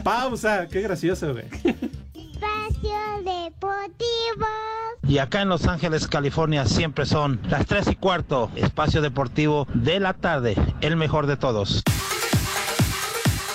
[0.04, 0.68] Pausa.
[0.68, 1.46] Qué gracioso, güey.
[5.08, 10.00] Y acá en Los Ángeles, California, siempre son las 3 y cuarto, espacio deportivo de
[10.00, 11.84] la tarde, el mejor de todos.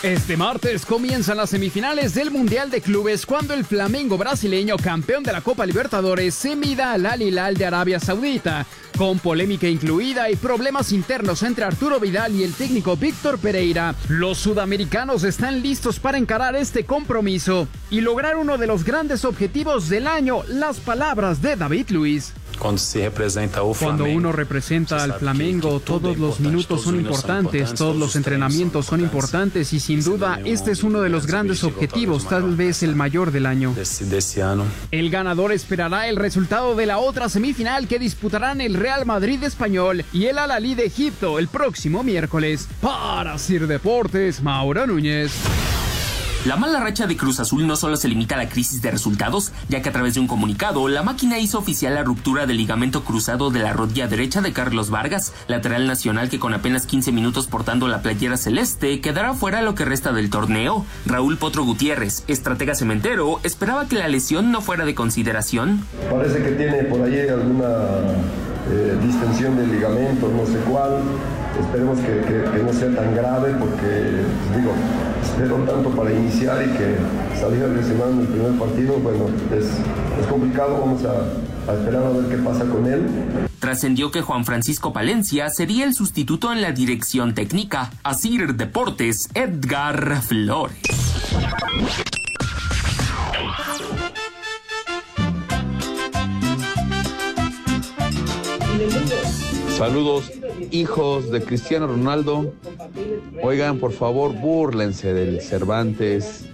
[0.03, 5.31] Este martes comienzan las semifinales del Mundial de Clubes cuando el Flamengo brasileño, campeón de
[5.31, 8.65] la Copa Libertadores, se mida al Al Hilal de Arabia Saudita.
[8.97, 14.39] Con polémica incluida y problemas internos entre Arturo Vidal y el técnico Víctor Pereira, los
[14.39, 20.07] sudamericanos están listos para encarar este compromiso y lograr uno de los grandes objetivos del
[20.07, 22.33] año, las palabras de David Luis.
[22.77, 28.87] Se representa Cuando uno representa al Flamengo, todos los minutos son importantes, todos los entrenamientos
[28.87, 32.95] son importantes y sin duda este es uno de los grandes objetivos, tal vez el
[32.95, 33.75] mayor del año.
[34.91, 40.05] El ganador esperará el resultado de la otra semifinal que disputarán el Real Madrid español
[40.13, 42.69] y el Al-Ali de Egipto el próximo miércoles.
[42.83, 45.33] Para Sir Deportes, Maura Núñez.
[46.47, 49.53] La mala racha de Cruz Azul no solo se limita a la crisis de resultados,
[49.69, 53.05] ya que a través de un comunicado, la máquina hizo oficial la ruptura del ligamento
[53.05, 57.47] cruzado de la rodilla derecha de Carlos Vargas, lateral nacional que con apenas 15 minutos
[57.47, 60.87] portando la playera celeste quedará fuera lo que resta del torneo.
[61.05, 65.85] Raúl Potro Gutiérrez, estratega cementero, esperaba que la lesión no fuera de consideración.
[66.11, 67.75] Parece que tiene por ahí alguna
[68.71, 71.03] eh, distensión del ligamento, no sé cuál.
[71.61, 74.25] Esperemos que, no sea tan grave porque,
[74.57, 74.73] digo,
[75.23, 76.97] espero tanto para iniciar y que
[77.39, 82.25] salir lesionado en el primer partido, bueno, es, complicado, vamos a, a esperar a ver
[82.29, 83.07] qué pasa con él.
[83.59, 87.91] Trascendió que Juan Francisco Palencia sería el sustituto en la dirección técnica.
[88.03, 92.20] Asir Deportes, Edgar Flores.
[99.81, 100.31] Saludos,
[100.73, 102.53] hijos de Cristiano Ronaldo.
[103.43, 106.45] Oigan, por favor, búrlense del Cervantes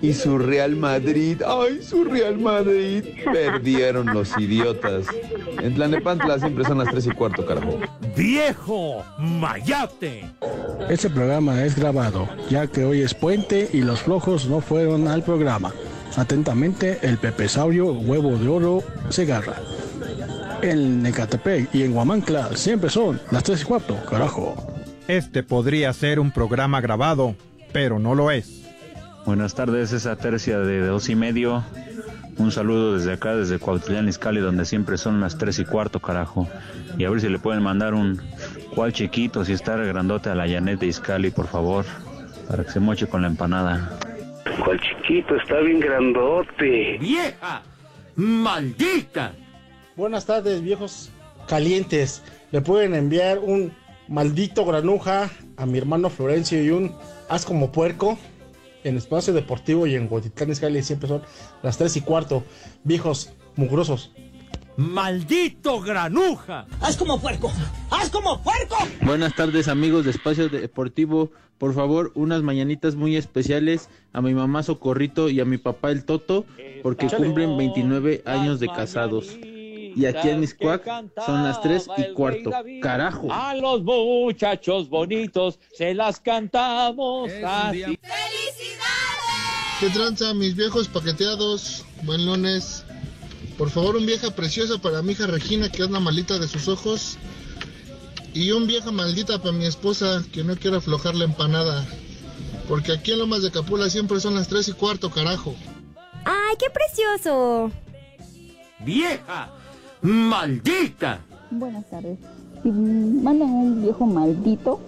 [0.00, 1.42] y su Real Madrid.
[1.44, 3.02] ¡Ay, su Real Madrid!
[3.32, 5.06] Perdieron los idiotas.
[5.60, 7.76] En Tlanepantla siempre son las tres y cuarto, carajo.
[8.16, 10.30] ¡Viejo Mayate!
[10.88, 15.24] Este programa es grabado, ya que hoy es puente y los flojos no fueron al
[15.24, 15.74] programa.
[16.16, 19.56] Atentamente, el Pepesaurio Huevo de Oro Segarra.
[20.62, 24.54] En Necatepec y en Huamancla siempre son las 3 y cuarto, carajo.
[25.08, 27.34] Este podría ser un programa grabado,
[27.72, 28.64] pero no lo es.
[29.24, 31.64] Buenas tardes, esa tercia de dos y medio.
[32.36, 36.48] Un saludo desde acá, desde Cuautitlán Izcalli, donde siempre son las tres y cuarto, carajo.
[36.96, 38.20] Y a ver si le pueden mandar un
[38.74, 41.84] cual chiquito, si está grandote a la Janet de Izcalli, por favor,
[42.48, 43.98] para que se moche con la empanada.
[44.64, 45.36] ¿Cuál chiquito?
[45.36, 46.98] Está bien grandote.
[46.98, 47.62] ¡Vieja!
[48.16, 49.32] ¡Maldita!
[50.00, 51.10] Buenas tardes, viejos
[51.46, 52.22] calientes.
[52.52, 53.70] Le pueden enviar un
[54.08, 56.96] maldito granuja a mi hermano Florencio y un
[57.28, 58.18] haz como puerco
[58.82, 61.20] en Espacio Deportivo y en Guatitlán Izcalli siempre son
[61.62, 62.42] las 3 y cuarto.
[62.82, 64.10] Viejos mugrosos.
[64.78, 66.64] ¡Maldito granuja!
[66.80, 67.52] ¡Haz como puerco!
[67.90, 68.78] ¡Haz como puerco!
[69.02, 71.30] Buenas tardes amigos de Espacio Deportivo.
[71.58, 76.06] Por favor, unas mañanitas muy especiales a mi mamá Socorrito y a mi papá el
[76.06, 76.46] Toto,
[76.82, 79.38] porque cumplen 29 años de casados.
[79.96, 80.84] Y aquí en Miscuac
[81.26, 82.50] son las 3 y cuarto.
[82.82, 83.28] ¡Carajo!
[83.30, 87.98] A los muchachos bonitos se las cantamos así.
[89.80, 91.84] ¿Qué tranza, mis viejos paqueteados?
[92.02, 92.84] Buen lunes.
[93.56, 97.16] Por favor, un vieja preciosa para mi hija Regina que anda malita de sus ojos.
[98.32, 101.86] Y un vieja maldita para mi esposa que no quiere aflojar la empanada.
[102.68, 105.56] Porque aquí en Lomas de Capula siempre son las 3 y cuarto, carajo.
[106.24, 107.72] ¡Ay, qué precioso!
[108.80, 109.50] ¡Vieja!
[110.02, 111.20] ¡Maldita!
[111.50, 112.18] Buenas tardes.
[112.62, 114.80] Si mandan un viejo maldito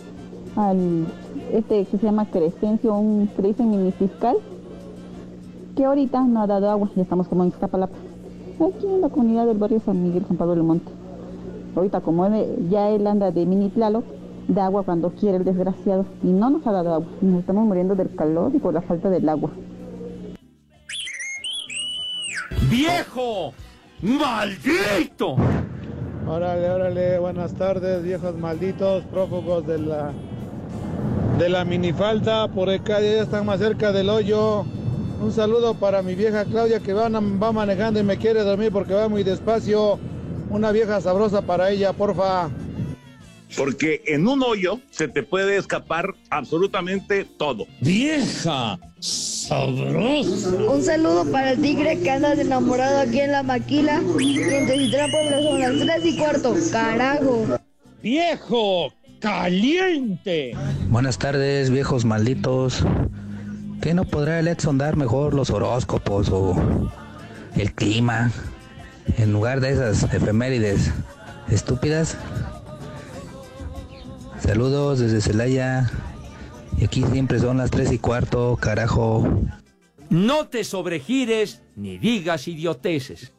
[0.57, 1.07] al
[1.53, 4.37] este que se llama Crescencio, un que dice mini fiscal,
[5.77, 7.97] que ahorita no ha dado agua, ya estamos como en Iztapalapa.
[8.57, 10.91] Aquí en la comunidad del barrio San Miguel, San Pablo del Monte.
[11.75, 14.05] Ahorita como él- ya él anda de mini tlaloc,
[14.49, 16.05] da agua cuando quiere el desgraciado.
[16.23, 17.09] Y no nos ha dado agua.
[17.21, 19.51] Nos estamos muriendo del calor y por la falta del agua.
[22.71, 23.53] ¡Viejo!
[24.03, 25.37] ¡Maldito!
[26.27, 30.13] Órale, órale, buenas tardes, viejos malditos, prófugos de la
[31.39, 34.65] de la minifalda, por acá ya están más cerca del hoyo.
[35.21, 38.93] Un saludo para mi vieja Claudia que va, va manejando y me quiere dormir porque
[38.93, 40.01] va muy despacio.
[40.51, 42.51] Una vieja sabrosa para ella, porfa.
[43.57, 47.67] Porque en un hoyo se te puede escapar absolutamente todo.
[47.81, 48.79] ¡Vieja!
[49.01, 50.49] ¡Sabrosa!
[50.49, 54.01] Un saludo para el tigre que anda enamorado aquí en la maquila.
[54.21, 56.55] Y Puebla son las 3 y cuarto.
[56.71, 57.47] ¡Carajo!
[58.03, 58.93] ¡Viejo!
[59.21, 60.53] ¡Caliente!
[60.89, 62.85] Buenas tardes, viejos malditos.
[63.81, 66.91] ¿Qué no podrá el Edson dar mejor los horóscopos o
[67.57, 68.31] el clima
[69.19, 70.91] en lugar de esas efemérides
[71.51, 72.17] estúpidas?
[74.43, 75.89] Saludos desde Celaya.
[76.77, 79.25] Y aquí siempre son las tres y cuarto, carajo.
[80.11, 83.33] No te sobregires ni digas idioteces.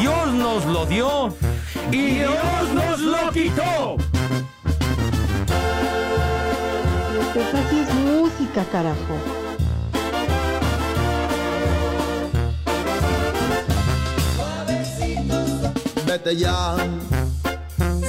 [0.00, 1.34] Dios nos lo dio
[1.90, 3.96] y Dios nos lo quitó.
[7.34, 9.41] Esa sí es música, carajo.
[16.12, 16.76] Vete ya.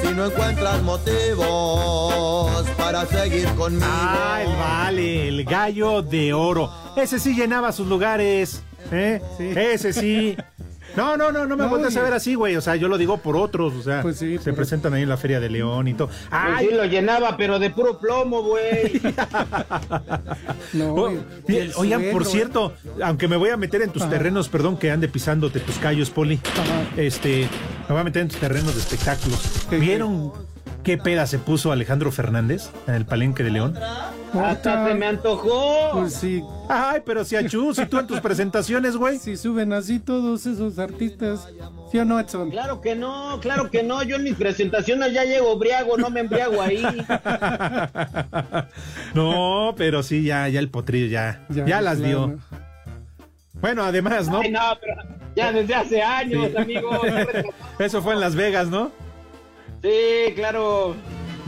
[0.01, 3.85] Si no encuentras motivos para seguir conmigo.
[3.87, 6.69] Ah, el vale, el gallo de oro.
[6.97, 8.61] Ese sí llenaba sus lugares.
[8.91, 9.21] ¿eh?
[9.39, 10.35] Ese sí.
[10.95, 12.55] No, no, no, no me No, y- a ver así, güey.
[12.55, 13.73] O sea, yo lo digo por otros.
[13.73, 16.07] O sea, se presentan ahí en la Feria de León y todo.
[16.07, 16.67] Pues ¡Ay!
[16.69, 19.01] sí lo llenaba, pero de puro plomo, güey.
[20.81, 21.11] Oh,
[21.47, 24.11] bien, oigan, por cierto, aunque me voy a meter en tus Ajá.
[24.11, 26.39] terrenos, perdón que ande pisándote tus callos, Poli.
[26.97, 27.47] Este,
[27.87, 29.67] me voy a meter en tus terrenos de espectáculos.
[29.69, 30.31] ¿Vieron
[30.83, 33.77] qué peda se puso Alejandro Fernández en el Palenque de León?
[34.33, 35.91] Hasta se me antojó.
[35.93, 36.43] Pues sí.
[36.69, 39.17] Ay, pero si achú, si tú en tus presentaciones, güey.
[39.19, 41.47] Si suben así todos esos artistas.
[41.91, 42.49] ¿Sí o no, Edson?
[42.51, 44.03] Claro que no, claro que no.
[44.03, 46.83] Yo en mis presentaciones ya llego briago, no me embriago ahí.
[49.13, 52.27] No, pero sí, ya, ya el potrillo ya, ya, las claro.
[52.27, 52.39] dio.
[53.61, 54.39] Bueno, además, ¿no?
[54.39, 54.95] Ay, no, pero
[55.35, 56.89] ya desde hace años, amigo.
[57.79, 58.91] Eso fue en Las Vegas, ¿no?
[59.83, 60.95] Sí, claro.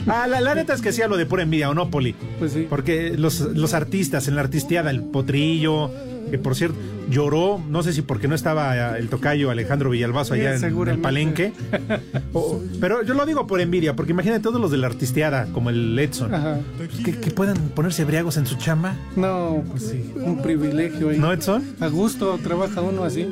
[0.08, 2.14] Ah, la, la neta es que sí hablo de pura envidia, ¿o no, Poli?
[2.38, 2.68] Pues sí.
[2.70, 5.90] Porque los, los artistas en la artisteada, el potrillo,
[6.30, 6.78] que por cierto
[7.10, 10.88] lloró, no sé si porque no estaba el tocayo Alejandro Villalbazo Sí, allá en, en
[10.90, 11.54] el palenque.
[12.34, 15.70] O- pero yo lo digo por envidia, porque imagínate todos los de la artisteada, como
[15.70, 16.60] el Edson, Ajá.
[17.04, 18.96] que, que puedan ponerse briagos en su chamba.
[19.16, 20.12] No, pues sí.
[20.16, 21.18] Un privilegio ahí.
[21.18, 21.64] ¿No, Edson?
[21.80, 23.28] A gusto trabaja uno así.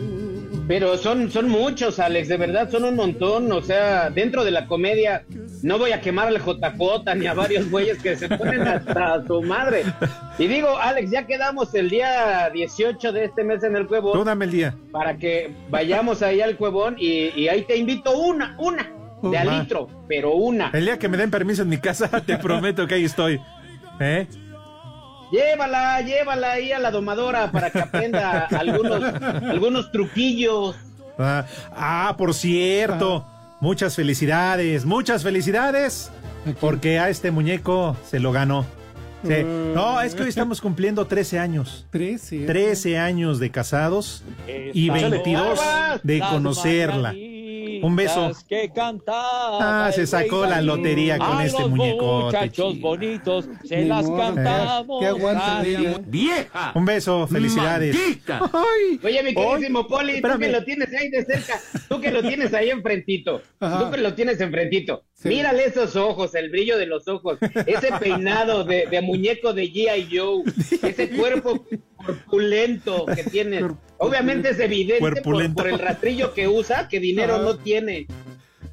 [0.65, 3.52] Pero son, son muchos, Alex, de verdad, son un montón.
[3.52, 5.26] O sea, dentro de la comedia,
[5.62, 9.41] no voy a quemar al JJ ni a varios güeyes que se ponen hasta su
[9.41, 9.84] madre.
[10.38, 14.23] Y digo, Alex, ya quedamos el día 18 de este mes en el Tú Cuevón
[14.26, 14.73] dame el día.
[14.91, 18.89] para que vayamos ahí al Cuevón y, y ahí te invito una, una,
[19.21, 19.60] de a Va.
[19.60, 20.69] litro, pero una.
[20.73, 23.39] El día que me den permiso en mi casa, te prometo que ahí estoy.
[23.99, 24.28] ¿Eh?
[25.33, 29.03] Llévala, llévala ahí a la domadora para que aprenda algunos,
[29.49, 30.75] algunos truquillos.
[31.17, 33.25] Ah, ah, por cierto.
[33.59, 36.11] Muchas felicidades, muchas felicidades.
[36.59, 38.63] Porque a este muñeco se lo ganó.
[39.25, 39.43] Sí.
[39.73, 41.87] No, es que hoy estamos cumpliendo 13 años.
[41.89, 42.45] 13.
[42.45, 45.59] 13 años de casados y Estas 22
[46.03, 47.15] de conocerla.
[47.83, 48.31] Un beso.
[48.47, 50.65] Que cantaba Ah, se sacó la David.
[50.67, 54.17] lotería con A este los muñecote, Muchachos bonitos, se las modo.
[54.17, 55.05] cantamos.
[55.05, 56.01] Aguante ella.
[56.05, 56.71] ¡Vieja!
[56.75, 57.95] Un beso, felicidades.
[58.27, 62.21] Ay, Oye, mi queridísimo Poli, tú que lo tienes ahí de cerca, tú que lo
[62.21, 63.79] tienes ahí enfrentito, Ajá.
[63.85, 65.29] tú que lo tienes enfrentito, Sí.
[65.29, 70.07] mírale esos ojos, el brillo de los ojos, ese peinado de, de muñeco de G.I.
[70.17, 70.43] Joe,
[70.81, 71.65] ese cuerpo
[71.97, 73.63] corpulento que tienes.
[73.97, 77.43] Obviamente es evidente por, el rastrillo que usa que dinero Ajá.
[77.43, 78.08] no tiene.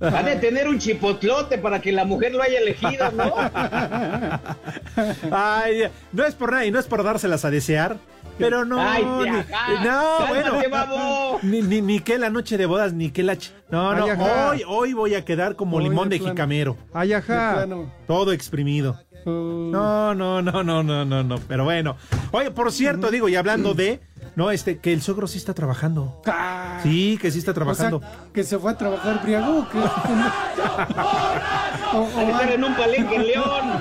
[0.02, 3.34] Va de tener un chipotlote para que la mujer lo haya elegido, ¿no?
[5.30, 7.98] Ay, no es por nada y no es por dárselas a desear.
[8.38, 9.84] Pero no, Ay, ni, ajá.
[9.84, 13.36] no, Cálmate, bueno, ni, ni, ni que la noche de bodas, ni que la...
[13.70, 14.50] No, no, ajá.
[14.50, 16.78] hoy, hoy voy a quedar como Hoy limón de jicamero.
[16.94, 17.92] Ay, plano.
[18.06, 18.98] Todo exprimido.
[19.26, 19.68] Oh.
[19.70, 21.38] No, no, no, no, no, no, no.
[21.46, 21.96] Pero bueno.
[22.30, 24.00] Oye, por cierto, digo, y hablando de.
[24.36, 26.20] No, este, que el suegro sí está trabajando.
[26.26, 26.78] Ah.
[26.82, 28.00] Sí, que sí está O sea, trabajando.
[28.32, 29.78] que se fue a trabajar briago o qué?
[31.94, 33.80] o, o estar en un palenque en León,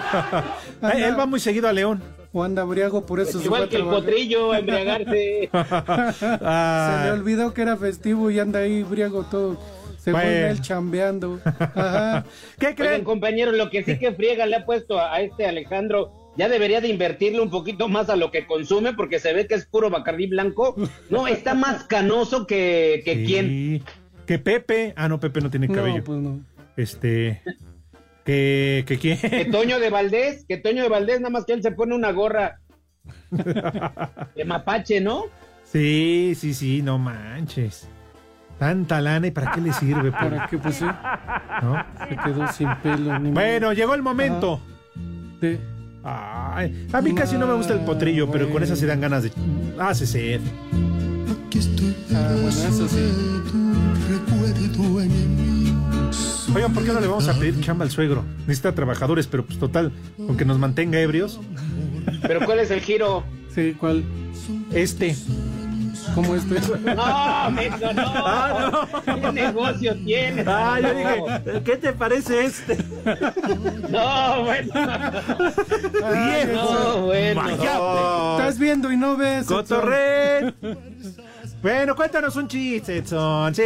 [0.93, 2.01] Eh, Él va muy seguido a León.
[2.31, 5.49] o anda briago, por eso se fue igual a que el potrillo, a embriagarse.
[5.53, 9.57] Ah, Se le olvidó que era festivo y anda ahí briago todo.
[9.97, 10.27] Se Bueno.
[10.29, 11.39] vuelve él chambeando.
[11.45, 12.23] Ajá.
[12.57, 13.03] ¿Qué Oigan, creen?
[13.03, 16.79] compañeros, lo que sí que friega le ha puesto a, a este Alejandro, ya debería
[16.79, 19.89] de invertirle un poquito más a lo que consume, porque se ve que es puro
[19.89, 20.73] Bacardí blanco.
[21.09, 23.83] No, está más canoso que, que quién.
[24.25, 24.93] Que Pepe.
[24.95, 25.97] Ah, no, Pepe no tiene cabello.
[25.97, 26.39] No, pues no.
[26.77, 27.41] Este.
[28.23, 29.51] Que, que Que quién.
[29.51, 32.61] Toño de Valdés, que Toño de Valdés, nada más que él se pone una gorra
[34.35, 35.25] de mapache, ¿no?
[35.65, 37.89] Sí, sí, sí, no manches.
[38.57, 40.29] Tanta lana y para qué le sirve, Poli?
[40.37, 40.57] ¿Para qué?
[40.57, 40.85] Pues sí.
[40.85, 41.85] ¿No?
[42.07, 43.19] Se quedó sin pelo.
[43.19, 44.61] ni Bueno, llegó el momento.
[45.41, 45.59] De-
[46.55, 49.23] Ay, a mí casi no me gusta el potrillo, pero con esa se dan ganas
[49.23, 49.31] de.
[49.77, 50.41] Hace sed.
[52.13, 53.39] Ah, bueno, eso sí.
[56.55, 58.25] Oigan, ¿por qué no le vamos a pedir chamba al suegro?
[58.39, 61.39] Necesita trabajadores, pero pues total, con que nos mantenga ebrios.
[62.21, 63.23] Pero ¿cuál es el giro?
[63.53, 64.03] Sí, ¿cuál?
[64.73, 65.15] Este.
[66.15, 66.55] ¿Cómo este?
[66.79, 68.03] No, menso, no.
[68.05, 70.45] Ah, ¿Qué negocio tienes?
[70.47, 70.99] Ah, yo No.
[70.99, 72.77] dije, ¿qué te parece este?
[73.89, 74.73] No, bueno.
[76.53, 77.49] No, bueno.
[77.51, 79.43] Estás viendo y no ves.
[79.45, 79.57] Edson.
[79.57, 80.53] ¡Cotorre!
[81.61, 83.53] Bueno, cuéntanos un chiste, Edson.
[83.53, 83.61] Sí.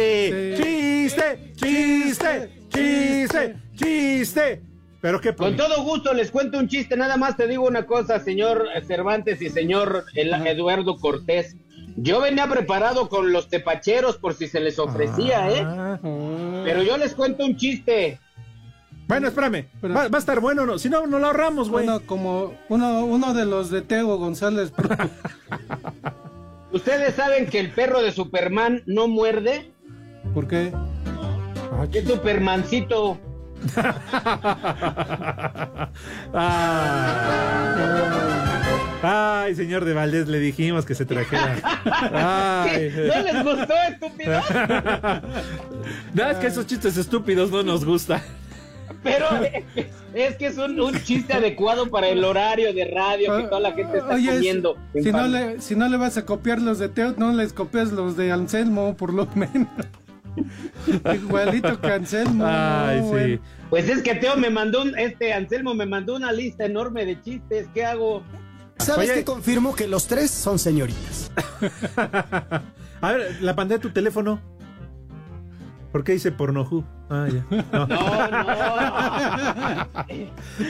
[0.56, 0.62] Sí.
[0.62, 4.62] Chiste, chiste, chiste, chiste.
[5.00, 8.18] Pero qué Con todo gusto les cuento un chiste, nada más te digo una cosa,
[8.20, 11.56] señor Cervantes y señor El- Eduardo Cortés.
[11.96, 15.62] Yo venía preparado con los tepacheros por si se les ofrecía, ¿eh?
[15.64, 15.98] Ah.
[16.64, 18.18] Pero yo les cuento un chiste.
[19.06, 19.66] Bueno, espérame.
[19.80, 20.78] Pero- Va, va a estar bueno, ¿no?
[20.78, 21.86] Si no, no lo ahorramos, güey.
[21.86, 24.72] Uno como uno, uno de los de Teo González.
[26.72, 29.70] ¿Ustedes saben que el perro de Superman no muerde?
[30.32, 30.72] ¿Por qué?
[31.92, 33.18] Es Supermancito.
[39.02, 39.42] Ah.
[39.46, 41.56] Ay, señor de Valdés, le dijimos que se trajera.
[42.64, 42.90] Ay.
[42.96, 44.40] ¿No les gustó, estúpido?
[46.14, 48.22] No, es que esos chistes estúpidos no nos gustan.
[49.02, 53.42] Pero es, es que es un, un chiste adecuado para el horario de radio que
[53.44, 54.78] toda la gente está Oye, comiendo.
[54.94, 57.52] en si no, le, si no le vas a copiar los de Teo, no les
[57.52, 59.68] copias los de Anselmo, por lo menos.
[61.14, 62.44] Igualito que Anselmo.
[62.46, 63.40] Ay, sí.
[63.70, 67.20] Pues es que Teo me mandó un, este Anselmo me mandó una lista enorme de
[67.22, 67.66] chistes.
[67.74, 68.22] ¿Qué hago?
[68.78, 69.18] ¿Sabes Oye.
[69.20, 69.24] qué?
[69.24, 71.30] Confirmo que los tres son señoritas.
[73.00, 74.40] A ver, la pantalla de tu teléfono.
[75.92, 76.84] ¿Por qué dice pornoju?
[77.08, 77.44] Ah, ya.
[77.72, 77.86] No.
[77.86, 80.06] No, no.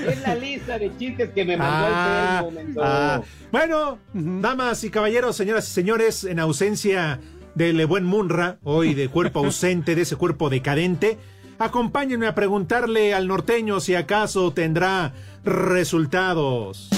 [0.08, 2.60] es la lista de chistes que me mandó Ah, Anselmo.
[2.60, 2.80] menso.
[2.84, 3.22] ah.
[3.50, 7.20] Bueno, damas y caballeros, señoras y señores, en ausencia
[7.54, 11.18] del buen Munra, hoy de cuerpo ausente, de ese cuerpo decadente,
[11.58, 15.12] acompáñenme a preguntarle al norteño si acaso tendrá
[15.44, 16.90] resultados.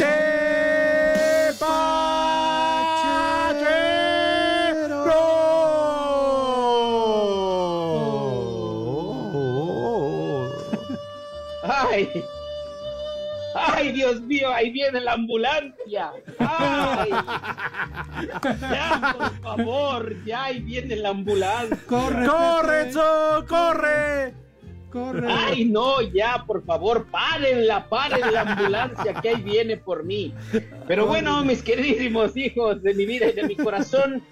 [0.00, 1.93] ¡Ay!
[13.84, 14.48] ¡Ay, Dios mío!
[14.50, 16.10] ¡Ahí viene la ambulancia!
[16.38, 17.10] ¡Ay!
[18.62, 20.24] ¡Ya, por favor!
[20.24, 21.78] ¡Ya ahí viene la ambulancia!
[21.86, 22.92] ¡Corre, ¡Corre!
[23.46, 24.34] ¡Corre!
[24.90, 25.28] ¡Corre!
[25.30, 26.00] ¡Ay, no!
[26.00, 30.32] Ya, por favor, párenla, paren la ambulancia que ahí viene por mí.
[30.88, 34.22] Pero bueno, mis queridísimos hijos de mi vida y de mi corazón,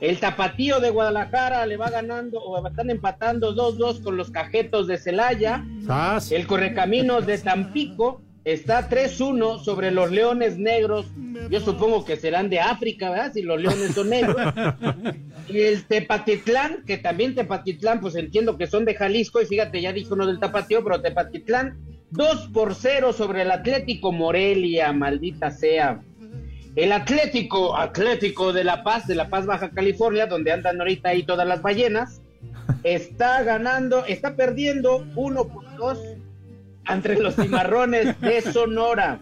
[0.00, 4.98] el tapatío de Guadalajara le va ganando, o están empatando 2-2 con los cajetos de
[4.98, 5.64] Celaya.
[5.86, 6.32] ¡Sas!
[6.32, 11.06] El Correcaminos de Tampico está 3-1 sobre los Leones Negros.
[11.50, 13.32] Yo supongo que serán de África, ¿verdad?
[13.32, 14.36] Si los leones son negros.
[15.48, 19.92] Y el Tepatitlán, que también Tepatitlán, pues entiendo que son de Jalisco, y fíjate, ya
[19.92, 21.76] dijo uno del Tapatío, pero Tepatitlán,
[22.12, 26.02] 2 por 0 sobre el Atlético Morelia, maldita sea.
[26.76, 31.24] El Atlético, Atlético de La Paz, de La Paz, Baja California, donde andan ahorita ahí
[31.24, 32.22] todas las ballenas,
[32.84, 35.98] está ganando, está perdiendo 1 por 2
[36.92, 39.20] entre los cimarrones de Sonora.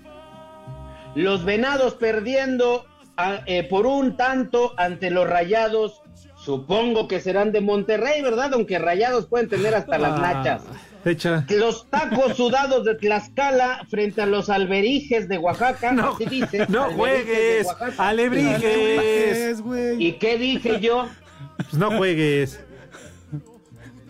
[1.15, 2.85] Los venados perdiendo
[3.17, 6.03] a- eh, por un tanto ante los rayados.
[6.37, 8.55] Supongo que serán de Monterrey, ¿verdad?
[8.55, 10.63] Aunque rayados pueden tener hasta las nachas.
[11.05, 11.45] Echa.
[11.49, 15.93] Los tacos sudados de Tlaxcala frente a los alberijes de Oaxaca.
[15.93, 17.67] No, así dice, no juegues,
[17.97, 19.63] alebrijes.
[19.99, 21.09] ¿Y qué dije yo?
[21.57, 22.61] Pues no juegues.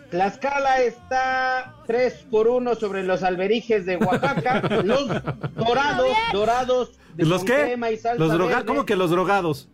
[0.09, 4.61] Tlaxcala está 3 por 1 sobre los alberijes de Oaxaca.
[4.83, 5.07] Los
[5.55, 7.61] dorados, dorados de ¿Los con qué?
[7.63, 8.65] crema y salsa Los droga verde.
[8.65, 9.69] ¿Cómo que los drogados?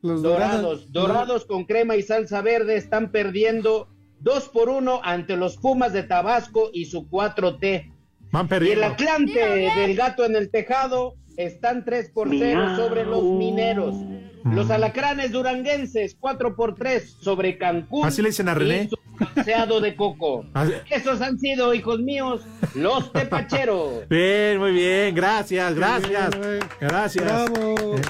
[0.00, 3.88] Los Dorados, dorados con crema y salsa verde están perdiendo
[4.20, 7.92] 2 por 1 ante los Pumas de Tabasco y su 4T.
[8.30, 8.86] Van Y el perdiendo.
[8.86, 9.40] Atlante
[9.76, 13.94] del gato en el tejado están 3 por 0 sobre los mineros.
[14.44, 18.06] Los alacranes duranguenses 4 por 3 sobre Cancún.
[18.06, 18.84] Así le dicen a René.
[18.84, 20.44] y su bronceado de coco.
[20.54, 22.42] Así- Esos han sido, hijos míos,
[22.74, 24.08] los tepacheros.
[24.08, 26.30] Bien, muy bien, gracias, gracias.
[26.30, 26.60] Bien, güey.
[26.80, 27.24] Gracias.
[27.24, 27.96] Bravo.
[27.96, 28.00] Eh,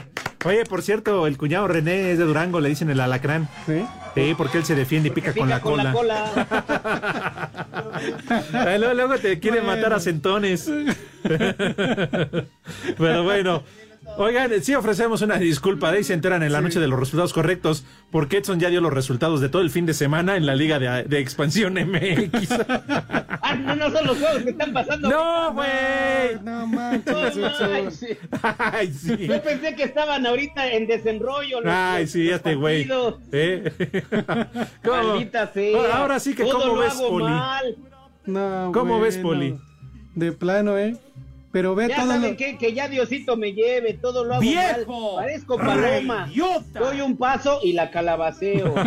[0.44, 3.48] Oye, por cierto, el cuñado René es de Durango, le dicen el alacrán.
[3.66, 3.84] ¿Sí?
[4.14, 6.30] Sí, porque él se defiende y pica, con, la Pica con la cola.
[6.32, 7.58] cola.
[8.66, 9.76] Ay, luego, luego te quieren Bueno.
[9.80, 10.70] matar a centones.
[12.98, 13.62] Pero bueno.
[14.18, 17.32] Oigan, sí ofrecemos una disculpa, de ahí se enteran en la noche de los resultados
[17.32, 20.56] correctos, porque Edson ya dio los resultados de todo el fin de semana en la
[20.56, 22.48] Liga de, de Expansión MX.
[23.50, 25.08] Ah, no, no son los juegos que están pasando.
[25.08, 25.68] ¡No, güey!
[26.42, 27.36] No No, manches.
[27.36, 28.06] no, ay, sí.
[28.42, 29.26] ¡Ay, sí!
[29.26, 31.62] Yo pensé que estaban ahorita en desenrollo.
[31.62, 32.86] los- Ay, los- sí, los este güey.
[33.32, 33.72] ¿Eh?
[34.84, 35.96] Maldita sea.
[35.96, 37.24] Ahora sí que, Todo ¿cómo lo ves, hago Poli?
[37.24, 37.76] mal.
[38.26, 39.16] No, ¿Cómo ves.
[39.16, 39.58] Poli?
[40.14, 40.96] De plano, ¿eh?
[41.50, 42.36] Pero ve Ya todo saben lo...
[42.36, 45.16] qué, que ya Diosito me lleve, todo lo hago ¡Viejo!
[45.16, 45.24] mal.
[45.24, 46.26] Parezco paloma.
[46.26, 46.80] ¡Reyota!
[46.80, 48.74] Doy un paso y la calabaceo.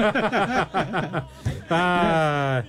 [1.74, 2.64] Ah,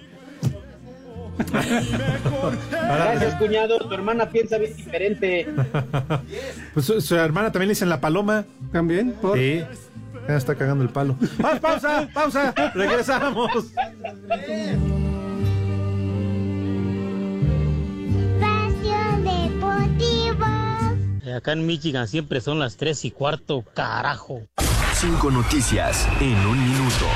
[2.71, 3.79] Gracias, cuñado.
[3.81, 5.49] Tu hermana piensa bien diferente.
[6.75, 8.45] pues su, su hermana también le dicen la paloma.
[8.71, 9.37] También, por...
[9.37, 9.65] Sí.
[10.29, 11.17] Ya está cagando el palo.
[11.43, 12.09] ¡Ah, pausa!
[12.15, 12.55] ¡Pausa!
[12.75, 13.51] ¡Regresamos!
[20.03, 21.37] Deportivo.
[21.37, 24.43] Acá en Michigan siempre son las 3 y cuarto, carajo.
[24.95, 27.07] Cinco noticias en un minuto.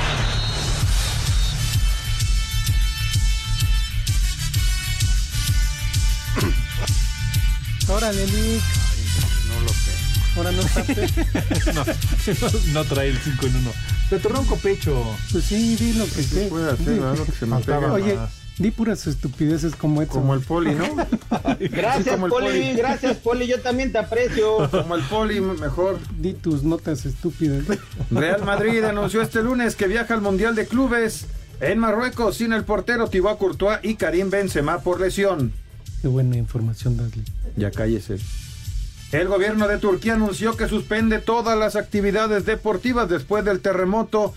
[7.89, 8.63] Órale, Nick.
[9.47, 9.91] No lo sé.
[10.35, 10.83] Ahora no está...
[11.73, 13.71] No, no, no trae el 5 en 1.
[14.09, 15.15] De tu ronco pecho.
[15.31, 16.47] Pues sí, di lo que sé.
[16.47, 16.97] Puede hacer.
[16.97, 17.91] Lo que se me pega.
[17.91, 18.46] Oye, más.
[18.57, 20.21] Di puras estupideces como Edson.
[20.21, 20.85] Como el poli, ¿no?
[21.59, 22.47] Gracias, como el Poli.
[22.47, 22.73] Poli.
[22.75, 23.47] Gracias, Poli.
[23.47, 24.69] Yo también te aprecio.
[24.69, 25.99] Como el poli, mejor.
[26.17, 27.65] Di tus notas estúpidas.
[28.11, 31.25] Real Madrid anunció este lunes que viaja al Mundial de Clubes
[31.59, 35.51] En Marruecos, sin el portero Thibaut Courtois y Karim Benzema por lesión.
[36.01, 37.25] Qué buena información, Dudley.
[37.55, 38.17] Ya cállese.
[39.11, 44.33] El gobierno de Turquía anunció que suspende todas las actividades deportivas después del terremoto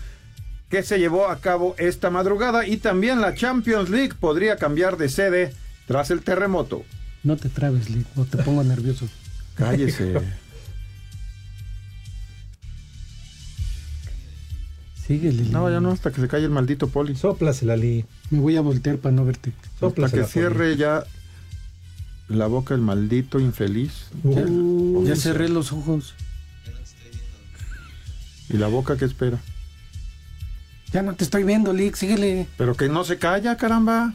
[0.71, 5.09] que se llevó a cabo esta madrugada y también la Champions League podría cambiar de
[5.09, 5.53] sede
[5.85, 6.83] tras el terremoto.
[7.23, 9.07] No te trabes, Lee, no te pongo nervioso.
[9.55, 10.13] Cállese.
[15.05, 15.43] Síguele.
[15.49, 17.17] No, ya no, hasta que se calle el maldito poli.
[17.17, 18.05] Sóplasela, Lee.
[18.29, 19.51] Me voy a voltear para no verte.
[19.57, 21.03] Hasta Sóplasela, que cierre ya
[22.29, 24.05] la boca el maldito infeliz.
[24.23, 26.13] Uh, ya cerré los ojos.
[28.49, 29.37] ¿Y la boca qué espera?
[30.93, 32.47] Ya no te estoy viendo, Lick, síguele.
[32.57, 34.13] Pero que no se calla, caramba.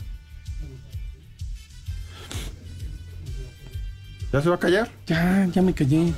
[4.33, 4.91] ¿Ya se va a callar?
[5.07, 6.13] Ya, ya me callé.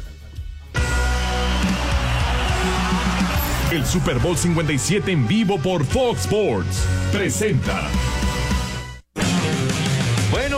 [3.70, 7.88] El Super Bowl 57 en vivo por Fox Sports presenta.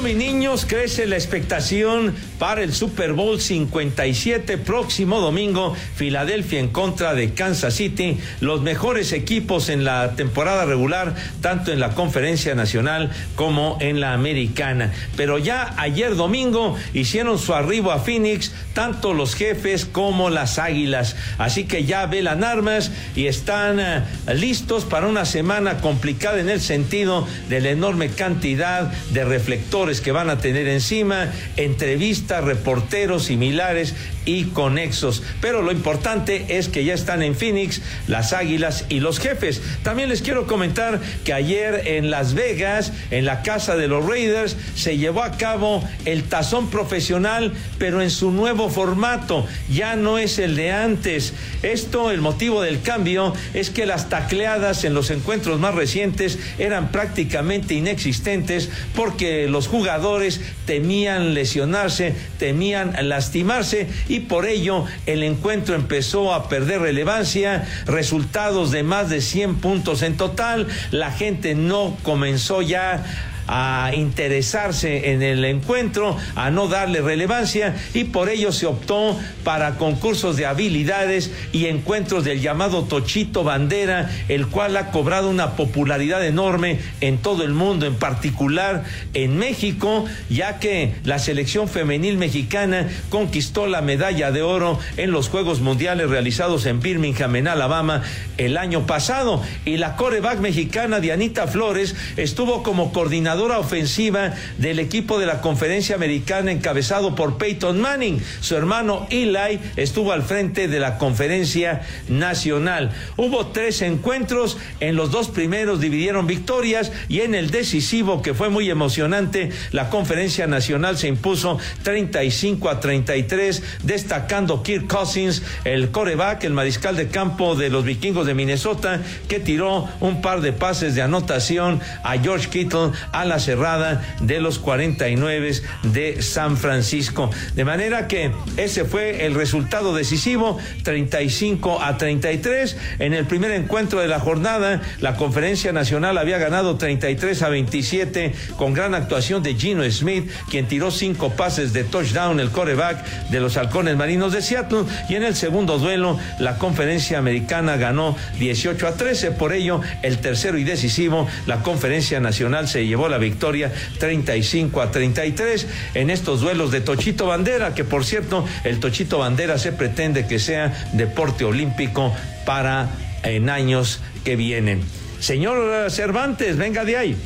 [0.03, 7.15] Mis niños, crece la expectación para el Super Bowl 57 próximo domingo, Filadelfia en contra
[7.15, 13.11] de Kansas City, los mejores equipos en la temporada regular, tanto en la conferencia nacional
[13.37, 14.91] como en la americana.
[15.17, 21.15] Pero ya ayer domingo hicieron su arribo a Phoenix, tanto los jefes como las águilas.
[21.37, 24.03] Así que ya velan armas y están eh,
[24.35, 30.13] listos para una semana complicada en el sentido de la enorme cantidad de reflectores que
[30.13, 33.95] van a tener encima, entrevistas, reporteros similares
[34.25, 35.23] y conexos.
[35.41, 39.63] Pero lo importante es que ya están en Phoenix las Águilas y los jefes.
[39.83, 44.57] También les quiero comentar que ayer en Las Vegas, en la casa de los Raiders,
[44.75, 49.47] se llevó a cabo el tazón profesional, pero en su nuevo formato.
[49.71, 51.35] Ya no es el de antes.
[51.63, 56.91] Esto, el motivo del cambio, es que las tacleadas en los encuentros más recientes eran
[56.91, 66.35] prácticamente inexistentes porque los jugadores temían lesionarse, temían lastimarse y por ello el encuentro empezó
[66.35, 72.61] a perder relevancia, resultados de más de 100 puntos en total, la gente no comenzó
[72.61, 73.05] ya
[73.47, 79.77] a interesarse en el encuentro, a no darle relevancia y por ello se optó para
[79.77, 86.25] concursos de habilidades y encuentros del llamado Tochito Bandera, el cual ha cobrado una popularidad
[86.25, 88.85] enorme en todo el mundo, en particular
[89.15, 95.29] en México, ya que la selección femenil mexicana conquistó la medalla de oro en los
[95.29, 98.03] Juegos Mundiales realizados en Birmingham, en Alabama,
[98.39, 99.43] el año pasado.
[99.65, 105.95] Y la coreback mexicana Dianita Flores estuvo como coordinadora ofensiva del equipo de la conferencia
[105.95, 108.21] americana encabezado por Peyton Manning.
[108.41, 112.91] Su hermano Eli estuvo al frente de la conferencia nacional.
[113.17, 118.49] Hubo tres encuentros, en los dos primeros dividieron victorias y en el decisivo, que fue
[118.49, 126.45] muy emocionante, la conferencia nacional se impuso 35 a 33, destacando Kirk Cousins, el coreback,
[126.45, 130.95] el mariscal de campo de los vikingos de Minnesota, que tiró un par de pases
[130.95, 132.91] de anotación a George Kittle,
[133.25, 135.53] la cerrada de los 49
[135.83, 137.31] de San Francisco.
[137.55, 142.77] De manera que ese fue el resultado decisivo, 35 a 33.
[142.99, 148.33] En el primer encuentro de la jornada, la Conferencia Nacional había ganado 33 a 27
[148.57, 153.41] con gran actuación de Gino Smith, quien tiró cinco pases de touchdown, el coreback de
[153.41, 154.85] los halcones marinos de Seattle.
[155.09, 159.33] Y en el segundo duelo, la Conferencia Americana ganó 18 a 13.
[159.33, 164.91] Por ello, el tercero y decisivo, la Conferencia Nacional se llevó la victoria 35 a
[164.91, 170.27] 33 en estos duelos de Tochito Bandera, que por cierto, el Tochito Bandera se pretende
[170.27, 172.15] que sea deporte olímpico
[172.47, 172.89] para
[173.23, 174.83] en años que vienen.
[175.21, 177.17] Señor Cervantes, venga de ahí.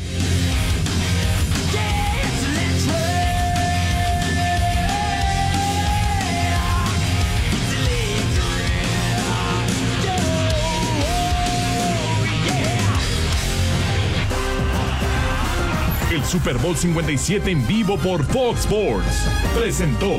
[16.34, 20.14] Super Bowl 57 en vivo por Fox Sports presentó.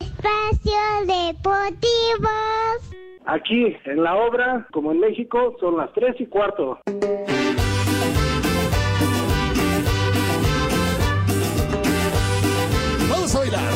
[0.00, 2.28] Espacio Deportivo.
[3.24, 6.80] Aquí, en la obra, como en México, son las tres y cuarto.
[13.08, 13.72] Vamos a bailar.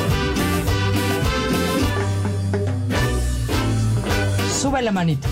[4.51, 5.29] Sube la manita.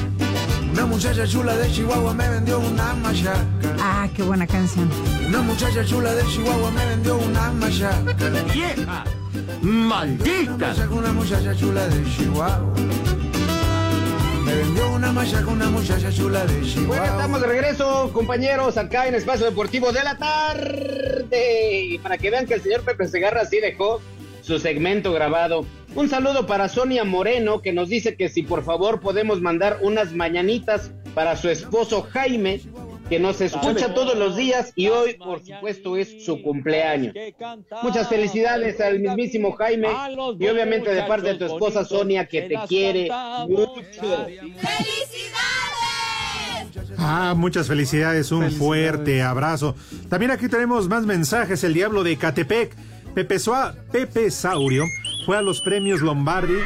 [0.79, 3.45] Una muchacha chula de Chihuahua me vendió una machaca.
[3.81, 4.89] Ah, qué buena canción.
[5.27, 8.01] Una muchacha chula de Chihuahua me vendió una machaca.
[8.55, 9.03] ¡Vieja!
[9.61, 10.77] ¡Maldita!
[10.93, 12.75] Una muchacha chula de Chihuahua.
[14.45, 17.07] Me vendió una malla con una muchacha chula de Bueno, Chihuahua.
[17.07, 21.83] estamos de regreso, compañeros, acá en Espacio Deportivo de la tarde.
[21.87, 24.01] Y para que vean que el señor Pepe Segarra sí dejó
[24.43, 25.67] su segmento grabado.
[25.99, 30.13] Un saludo para Sonia Moreno, que nos dice que si por favor podemos mandar unas
[30.15, 32.61] mañanitas para su esposo Jaime,
[33.09, 37.15] que nos escucha todos los días y hoy, por supuesto, es su cumpleaños.
[37.83, 39.89] Muchas felicidades al mismísimo Jaime
[40.39, 43.11] y obviamente de parte de tu esposa Sonia, que te quiere
[43.49, 44.27] mucho.
[46.97, 49.75] Ah, muchas felicidades, un fuerte abrazo.
[50.09, 51.65] También aquí tenemos más mensajes.
[51.65, 52.77] El Diablo de Catepec,
[53.15, 54.85] Pepe, Sua- Pepe Saurio,
[55.29, 56.57] fue a los premios Lombardi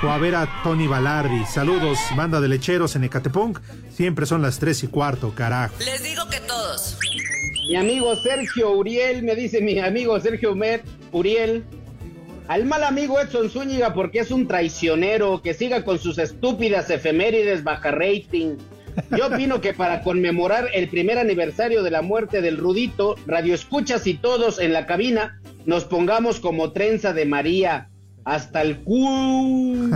[0.00, 1.44] o a ver a Tony Balardi.
[1.44, 3.58] Saludos, banda de lecheros en Ecatepunk.
[3.92, 5.74] Siempre son las tres y cuarto, carajo.
[5.84, 6.96] Les digo que todos.
[7.66, 11.64] Mi amigo Sergio Uriel, me dice mi amigo Sergio Mer, Uriel,
[12.46, 17.64] al mal amigo Edson Zúñiga porque es un traicionero, que siga con sus estúpidas efemérides
[17.64, 18.54] baja rating.
[19.18, 24.06] Yo opino que para conmemorar el primer aniversario de la muerte del Rudito, Radio Escuchas
[24.06, 27.88] y todos en la cabina nos pongamos como trenza de María
[28.24, 29.88] hasta el cu.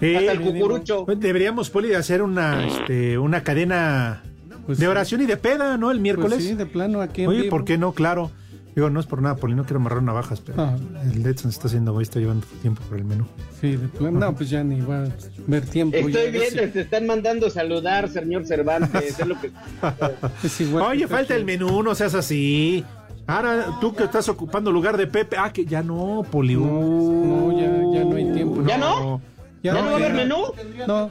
[0.00, 1.04] Eh, Hasta el cucurucho.
[1.06, 4.22] pues Deberíamos, Poli, hacer una, este, una cadena
[4.66, 5.90] de oración y de peda, ¿no?
[5.90, 6.34] El miércoles.
[6.34, 7.50] Pues sí, de plano aquí en Oye, vivo.
[7.50, 7.92] ¿por qué no?
[7.92, 8.30] Claro.
[8.74, 10.76] Digo, no es por nada, Poli, no quiero amarrar navajas, pero Ah.
[11.14, 13.24] el Edson está haciendo egoísta llevando tiempo por el menú.
[13.60, 14.18] Sí, de plano.
[14.18, 15.08] No, pues ya ni va a
[15.46, 15.96] ver tiempo.
[15.96, 16.30] Estoy ya.
[16.30, 19.20] viendo, te están mandando saludar, señor Cervantes.
[19.20, 19.52] es lo que...
[20.42, 22.84] Es igual Oye, que falta el menú, no seas así.
[23.26, 26.56] Ahora tú que estás ocupando lugar de Pepe, ah, que ya no, Poli.
[26.56, 27.66] No, ya,
[27.98, 28.62] ya no hay tiempo.
[28.66, 29.20] ¿Ya no?
[29.62, 30.44] ¿Ya no va a haber menú?
[30.86, 31.10] No.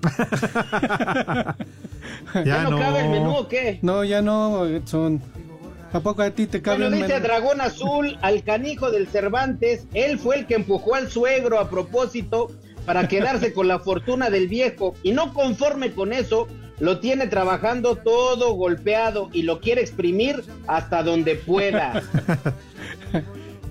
[2.44, 3.78] ¿Ya no cabe el menú o qué?
[3.82, 5.20] No, ya no, Edson.
[5.92, 7.26] ¿A poco a ti te cabe Bueno, el dice menú?
[7.26, 9.86] Dragón Azul al canijo del Cervantes.
[9.92, 12.50] Él fue el que empujó al suegro a propósito
[12.86, 14.94] para quedarse con la fortuna del viejo.
[15.02, 16.48] Y no conforme con eso,
[16.80, 22.02] lo tiene trabajando todo golpeado y lo quiere exprimir hasta donde pueda.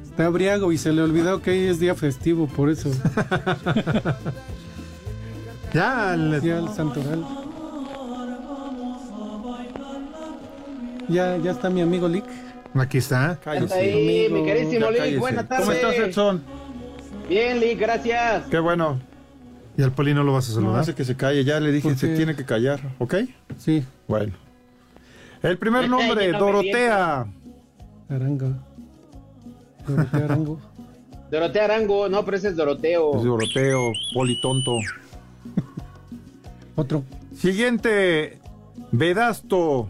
[0.03, 2.91] Está abriago y se le olvidó que hoy es día festivo, por eso.
[5.74, 6.41] ya, el...
[6.41, 7.26] Ya el santoral.
[11.07, 12.26] Ya, ya está mi amigo Lick.
[12.76, 13.39] Aquí está.
[13.45, 15.66] Anda ahí, mi queridísimo Lick, buenas tardes.
[15.66, 16.43] ¿Cómo estás, Edson?
[17.28, 18.43] Bien, Lick, gracias.
[18.51, 19.09] Qué bueno.
[19.80, 20.82] ¿Y al Poli no lo vas a No saludar?
[20.82, 23.15] hace que se calle, ya le dije, ¿Por se tiene que callar, ¿ok?
[23.57, 24.34] Sí, Bueno.
[25.41, 27.25] El primer nombre, no Dorotea.
[28.09, 28.55] Arango.
[29.88, 30.59] Dorotea Arango.
[31.32, 33.15] Dorotea Arango, no, pero ese es Doroteo.
[33.19, 34.80] Es Doroteo, politonto.
[36.75, 37.05] Otro.
[37.34, 38.38] Siguiente,
[38.91, 39.89] Vedasto.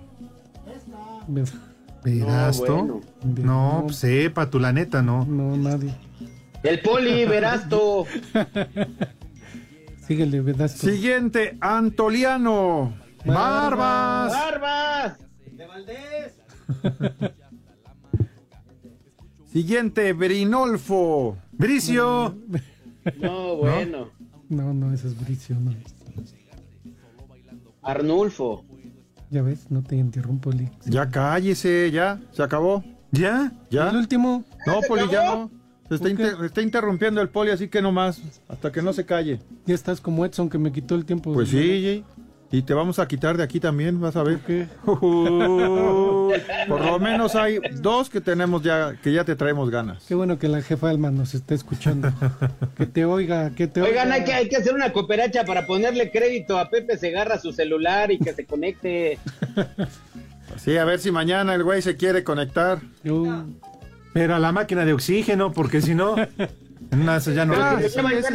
[2.04, 2.68] ¿Verasto?
[2.68, 3.44] No, bueno.
[3.44, 5.26] No, pues sepa, tú la neta, no.
[5.26, 5.96] No, nadie.
[6.62, 8.06] El Poli, Verasto.
[10.10, 10.68] Síguele, ¿verdad?
[10.70, 12.96] Siguiente, Antoliano.
[13.24, 14.34] Barbas.
[14.34, 15.20] ¡Barbas!
[19.54, 21.38] Siguiente, Brinolfo.
[21.52, 22.36] Bricio.
[23.22, 24.10] No, bueno.
[24.50, 25.76] No, no, ese es Bricio, no.
[27.84, 28.66] Arnulfo.
[29.30, 30.72] Ya ves, no te interrumpo, Lick.
[30.86, 32.84] Ya cállese, ya, se acabó.
[33.12, 33.52] ¿Ya?
[33.70, 33.92] ¿Ya?
[33.92, 34.44] El último.
[34.66, 35.59] No, ¿Se Poli, ya no.
[35.90, 38.22] Se está, inter- está interrumpiendo el Poli, así que no más.
[38.48, 39.40] Hasta que no se calle.
[39.66, 41.34] Ya estás como Edson que me quitó el tiempo.
[41.34, 42.04] Pues sí,
[42.52, 44.40] y te vamos a quitar de aquí también, vas a ver.
[44.40, 44.68] ¿Qué?
[46.68, 50.04] Por lo menos hay dos que tenemos ya, que ya te traemos ganas.
[50.08, 52.12] Qué bueno que la jefa Alma nos está escuchando.
[52.76, 54.16] que te oiga, que te Oigan, oiga.
[54.16, 57.52] hay que, hay que hacer una cooperacha para ponerle crédito a Pepe Segarra a su
[57.54, 59.18] celular y que se conecte.
[60.58, 62.80] Sí, a ver si mañana el güey se quiere conectar.
[63.04, 63.46] Yo-
[64.14, 67.54] Pero a la máquina de oxígeno, porque si no, de esas ya no.
[67.54, 67.90] Pero Ah, que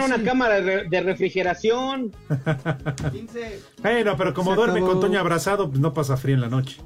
[0.04, 0.22] una sí.
[0.22, 2.12] cámara de, de refrigeración.
[3.82, 4.92] Bueno, pero como Se duerme acabó.
[4.92, 6.78] con Toño abrazado, pues no pasa frío en la noche.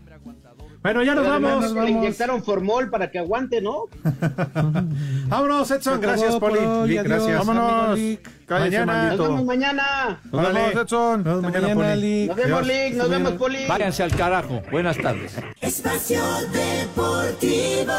[0.83, 1.73] Bueno, ya nos Pero además vamos.
[1.73, 1.91] Le vamos.
[1.91, 3.85] inyectaron formol para que aguante, ¿no?
[5.29, 6.01] Vámonos, Edson.
[6.01, 6.61] Gracias, Poli.
[6.89, 7.39] Lick, gracias.
[7.47, 7.99] Vámonos.
[7.99, 8.47] Lick.
[8.47, 9.11] Cállese, Mañana.
[9.17, 10.21] Nos vemos mañana.
[10.31, 11.25] Nos vemos, Edson.
[11.25, 12.27] Nos vemos mañana, mañana, Poli.
[12.29, 12.67] Nos vemos.
[12.67, 12.95] Lick.
[12.95, 13.67] Nos vemos, Poli.
[13.67, 14.63] Váyanse al carajo.
[14.71, 15.37] Buenas tardes.
[15.61, 16.23] Espacio
[16.53, 17.93] Deportivo.